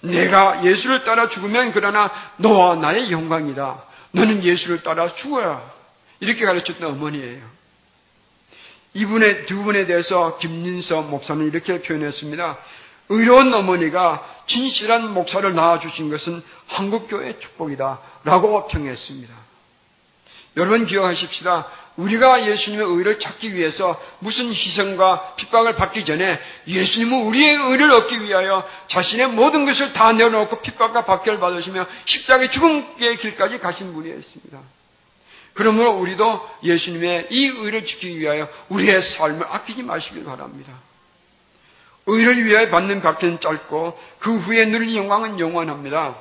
내가 0.00 0.64
예수를 0.64 1.04
따라 1.04 1.28
죽으면 1.28 1.72
그러나 1.72 2.10
너와 2.36 2.76
나의 2.76 3.10
영광이다. 3.10 3.84
너는 4.12 4.42
예수를 4.42 4.82
따라 4.82 5.14
죽어라. 5.14 5.62
이렇게 6.20 6.44
가르쳤던 6.44 6.92
어머니예요. 6.92 7.56
이분의 8.94 9.46
두 9.46 9.62
분에 9.62 9.84
대해서 9.84 10.38
김민서 10.38 11.02
목사는 11.02 11.44
이렇게 11.46 11.82
표현했습니다. 11.82 12.58
의로운 13.08 13.52
어머니가 13.54 14.24
진실한 14.46 15.12
목사를 15.12 15.54
낳아주신 15.54 16.10
것은 16.10 16.42
한국교회의 16.68 17.40
축복이다. 17.40 18.00
라고 18.24 18.66
평했습니다. 18.68 19.34
여러분 20.56 20.86
기억하십시다. 20.86 21.66
우리가 21.96 22.46
예수님의 22.46 22.86
의를 22.86 23.18
찾기 23.18 23.54
위해서 23.54 24.00
무슨 24.18 24.50
희생과 24.50 25.36
핍박을 25.36 25.76
받기 25.76 26.04
전에 26.04 26.38
예수님은 26.66 27.22
우리의 27.26 27.56
의를 27.56 27.90
얻기 27.90 28.22
위하여 28.22 28.68
자신의 28.88 29.28
모든 29.28 29.64
것을 29.64 29.92
다 29.92 30.12
내려놓고 30.12 30.60
핍박과 30.60 31.04
박해를 31.04 31.38
받으시며 31.40 31.86
십자가의 32.04 32.52
죽음의 32.52 33.16
길까지 33.18 33.58
가신 33.58 33.94
분이었습니다. 33.94 34.58
그러므로 35.54 35.92
우리도 35.92 36.48
예수님의 36.64 37.28
이 37.30 37.46
의를 37.46 37.86
지키기 37.86 38.20
위하여 38.20 38.46
우리의 38.68 39.00
삶을 39.00 39.46
아끼지 39.48 39.82
마시길 39.82 40.24
바랍니다. 40.24 40.74
의를 42.06 42.44
위하여 42.44 42.68
받는 42.70 43.02
박해는 43.02 43.40
짧고 43.40 43.98
그 44.20 44.38
후에 44.38 44.66
누릴 44.66 44.94
영광은 44.94 45.40
영원합니다. 45.40 46.16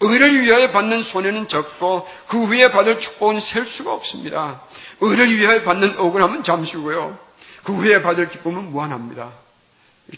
의를 0.00 0.40
위하여 0.40 0.70
받는 0.70 1.02
손해는 1.04 1.48
적고 1.48 2.08
그 2.28 2.46
후에 2.46 2.70
받을 2.70 3.00
축복은 3.00 3.40
셀 3.40 3.66
수가 3.66 3.92
없습니다. 3.92 4.62
의를 5.00 5.36
위하여 5.36 5.62
받는 5.62 5.98
억울함은 5.98 6.42
잠시고요. 6.42 7.18
그 7.64 7.74
후에 7.74 8.00
받을 8.00 8.30
기쁨은 8.30 8.70
무한합니다. 8.70 9.32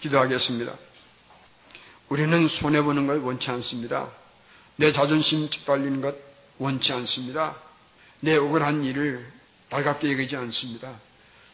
기도하겠습니다. 0.00 0.72
우리는 2.08 2.48
손해보는 2.48 3.06
걸 3.08 3.18
원치 3.18 3.50
않습니다. 3.50 4.08
내 4.76 4.92
자존심 4.92 5.50
짓밟리는 5.50 6.00
것 6.00 6.14
원치 6.58 6.92
않습니다. 6.92 7.56
내 8.20 8.36
억울한 8.36 8.84
일을 8.84 9.26
달갑게 9.70 10.12
여기지 10.12 10.36
않습니다. 10.36 10.92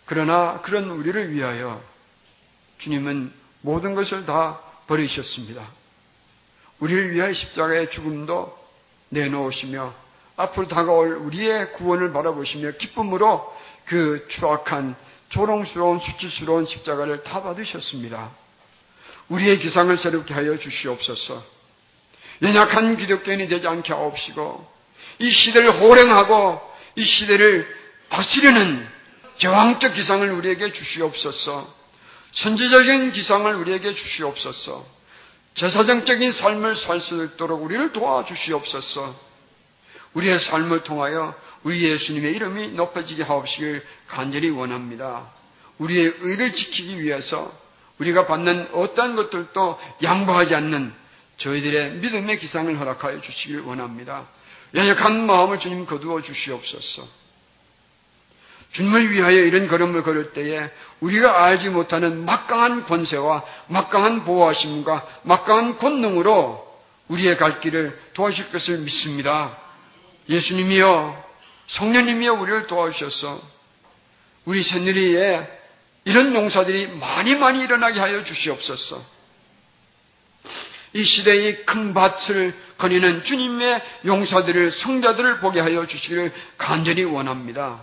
그러나 0.05 0.61
그런 0.63 0.91
우리를 0.91 1.33
위하여 1.33 1.81
주님은 2.79 3.33
모든 3.63 3.95
것을 3.95 4.27
다 4.27 4.61
버리셨습니다. 4.87 5.67
우리를 6.81 7.13
위하여 7.13 7.33
십자가의 7.33 7.91
죽음도 7.91 8.57
내놓으시며 9.11 9.95
앞으로 10.37 10.69
다가올 10.69 11.15
우리의 11.15 11.73
구원을 11.73 12.13
바라보시며 12.13 12.73
기쁨으로 12.73 13.57
그 13.87 14.27
추악한 14.31 14.95
조롱스러운 15.31 16.01
수치스러운 16.01 16.67
십자가를 16.67 17.23
다 17.25 17.43
받으셨습니다. 17.43 18.31
우리의 19.29 19.59
기상을 19.59 19.97
새롭게 19.99 20.33
하여 20.33 20.57
주시옵소서. 20.59 21.43
연약한 22.43 22.97
기독교인이 22.97 23.49
되지 23.49 23.67
않게 23.67 23.93
하옵시고 23.93 24.67
이 25.19 25.31
시대를 25.33 25.81
호령하고 25.81 26.61
이 26.97 27.05
시대를 27.05 27.77
다스리는 28.09 28.89
저항적 29.39 29.95
기상을 29.95 30.31
우리에게 30.31 30.73
주시옵소서. 30.73 31.78
선지적인 32.33 33.13
기상을 33.13 33.55
우리에게 33.55 33.95
주시옵소서. 33.95 34.87
제사정적인 35.55 36.33
삶을 36.33 36.77
살 36.77 37.01
수 37.01 37.25
있도록 37.25 37.63
우리를 37.63 37.93
도와주시옵소서. 37.93 39.29
우리의 40.15 40.39
삶을 40.39 40.85
통하여 40.85 41.35
우리 41.65 41.83
예수님의 41.83 42.35
이름이 42.35 42.69
높아지게 42.73 43.25
하옵시길 43.25 43.85
간절히 44.07 44.51
원합니다. 44.51 45.31
우리의 45.79 46.15
의를 46.21 46.55
지키기 46.55 47.03
위해서 47.03 47.53
우리가 47.99 48.27
받는 48.27 48.69
어떠한 48.73 49.17
것들도 49.17 49.81
양보하지 50.03 50.55
않는 50.55 50.93
저희들의 51.39 51.93
믿음의 51.95 52.39
기상을 52.39 52.79
허락하여 52.79 53.21
주시길 53.21 53.61
원합니다. 53.61 54.29
연약한 54.75 55.27
마음을 55.27 55.61
주님 55.61 55.87
거두어 55.87 56.23
주시옵소서. 56.23 57.09
주님을 58.73 59.11
위하여 59.11 59.39
이런 59.39 59.67
걸음을 59.69 60.03
걸을 60.03 60.33
때에 60.33 60.71
우리가 61.01 61.45
알지 61.45 61.71
못하는 61.71 62.25
막강한 62.25 62.85
권세와 62.85 63.45
막강한 63.69 64.25
보호하심과 64.25 65.07
막강한 65.23 65.79
권능으로 65.79 66.67
우리의 67.09 67.37
갈 67.39 67.61
길을 67.61 67.99
도와주실 68.15 68.53
것을 68.53 68.79
믿습니다. 68.79 69.57
예수님이여, 70.29 71.25
성령님이여 71.69 72.35
우리를 72.35 72.67
도와주셔서 72.67 73.41
우리 74.45 74.63
새누리에 74.63 75.59
이런 76.05 76.35
용사들이 76.35 76.89
많이 76.99 77.35
많이 77.35 77.63
일어나게 77.63 78.01
하여 78.01 78.25
주시옵소서. 78.25 79.03
이 80.95 81.05
시대의 81.05 81.67
큰 81.67 81.93
밭을 81.93 82.55
거니는 82.79 83.25
주님의 83.25 83.83
용사들을 84.07 84.73
성자들을 84.73 85.41
보게 85.41 85.61
하여 85.61 85.87
주시기를 85.87 86.33
간절히 86.57 87.05
원합니다. 87.05 87.83